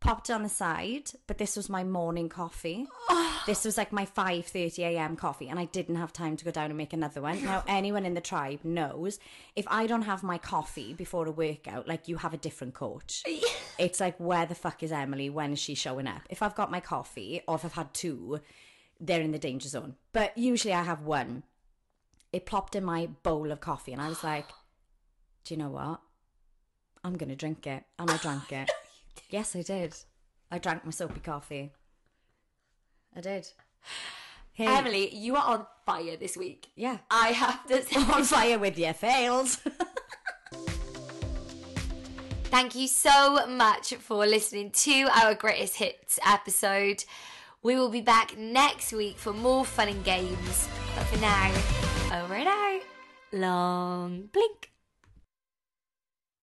popped 0.00 0.30
it 0.30 0.32
on 0.32 0.42
the 0.42 0.48
side, 0.48 1.10
but 1.26 1.38
this 1.38 1.56
was 1.56 1.68
my 1.68 1.84
morning 1.84 2.28
coffee. 2.28 2.86
This 3.46 3.64
was 3.64 3.78
like 3.78 3.92
my 3.92 4.04
5:30 4.04 4.80
a.m. 4.80 5.16
coffee 5.16 5.48
and 5.48 5.58
I 5.58 5.64
didn't 5.64 5.96
have 5.96 6.12
time 6.12 6.36
to 6.36 6.44
go 6.44 6.50
down 6.50 6.66
and 6.66 6.76
make 6.76 6.92
another 6.92 7.22
one. 7.22 7.42
Now 7.42 7.64
anyone 7.68 8.04
in 8.04 8.12
the 8.12 8.20
tribe 8.20 8.60
knows 8.62 9.18
if 9.56 9.64
I 9.68 9.86
don't 9.86 10.02
have 10.02 10.22
my 10.22 10.36
coffee 10.36 10.92
before 10.92 11.26
a 11.26 11.30
workout, 11.30 11.88
like 11.88 12.08
you 12.08 12.18
have 12.18 12.34
a 12.34 12.36
different 12.36 12.74
coach. 12.74 13.24
It's 13.78 14.00
like 14.00 14.18
where 14.18 14.44
the 14.44 14.56
fuck 14.56 14.82
is 14.82 14.92
Emily? 14.92 15.30
When 15.30 15.52
is 15.52 15.60
she 15.60 15.74
showing 15.74 16.08
up? 16.08 16.22
If 16.28 16.42
I've 16.42 16.56
got 16.56 16.70
my 16.70 16.80
coffee 16.80 17.40
or 17.48 17.54
if 17.54 17.64
I've 17.64 17.72
had 17.72 17.94
two, 17.94 18.40
they're 19.00 19.22
in 19.22 19.30
the 19.30 19.38
danger 19.38 19.68
zone. 19.68 19.94
But 20.12 20.36
usually 20.36 20.74
I 20.74 20.82
have 20.82 21.02
one. 21.02 21.44
it 22.32 22.44
plopped 22.44 22.74
in 22.76 22.84
my 22.84 23.06
bowl 23.22 23.50
of 23.52 23.60
coffee, 23.60 23.92
and 23.92 24.02
I 24.02 24.08
was 24.08 24.22
like, 24.24 24.48
"Do 25.44 25.54
you 25.54 25.58
know 25.58 25.70
what? 25.70 26.00
I'm 27.08 27.16
gonna 27.16 27.34
drink 27.36 27.66
it," 27.66 27.84
and 27.98 28.10
I 28.10 28.16
drank 28.18 28.52
it. 28.52 28.70
yes, 29.30 29.56
I 29.56 29.62
did. 29.62 29.94
I 30.50 30.58
drank 30.58 30.84
my 30.84 30.90
soapy 30.90 31.20
coffee. 31.20 31.72
I 33.16 33.20
did. 33.22 33.48
Hey, 34.52 34.66
Emily, 34.66 35.14
you 35.14 35.34
are 35.36 35.44
on 35.44 35.66
fire 35.86 36.16
this 36.16 36.36
week. 36.36 36.68
yeah, 36.76 36.98
I 37.10 37.28
have 37.28 37.66
to 37.68 37.82
say. 37.86 37.96
on 37.96 38.24
fire 38.24 38.58
with 38.58 38.78
your 38.78 38.92
fails. 38.92 39.56
Thank 42.50 42.74
you 42.74 42.88
so 42.88 43.46
much 43.46 43.94
for 43.94 44.26
listening 44.26 44.70
to 44.72 45.08
our 45.14 45.34
greatest 45.34 45.76
hits 45.76 46.18
episode. 46.26 47.04
We 47.62 47.76
will 47.76 47.90
be 47.90 48.00
back 48.00 48.36
next 48.36 48.92
week 48.92 49.16
for 49.18 49.32
more 49.32 49.64
fun 49.64 49.88
and 49.88 50.04
games. 50.04 50.68
But 50.94 51.06
for 51.06 51.20
now, 51.20 51.52
over 52.22 52.34
and 52.34 52.48
out. 52.48 52.80
Long 53.32 54.28
blink. 54.32 54.70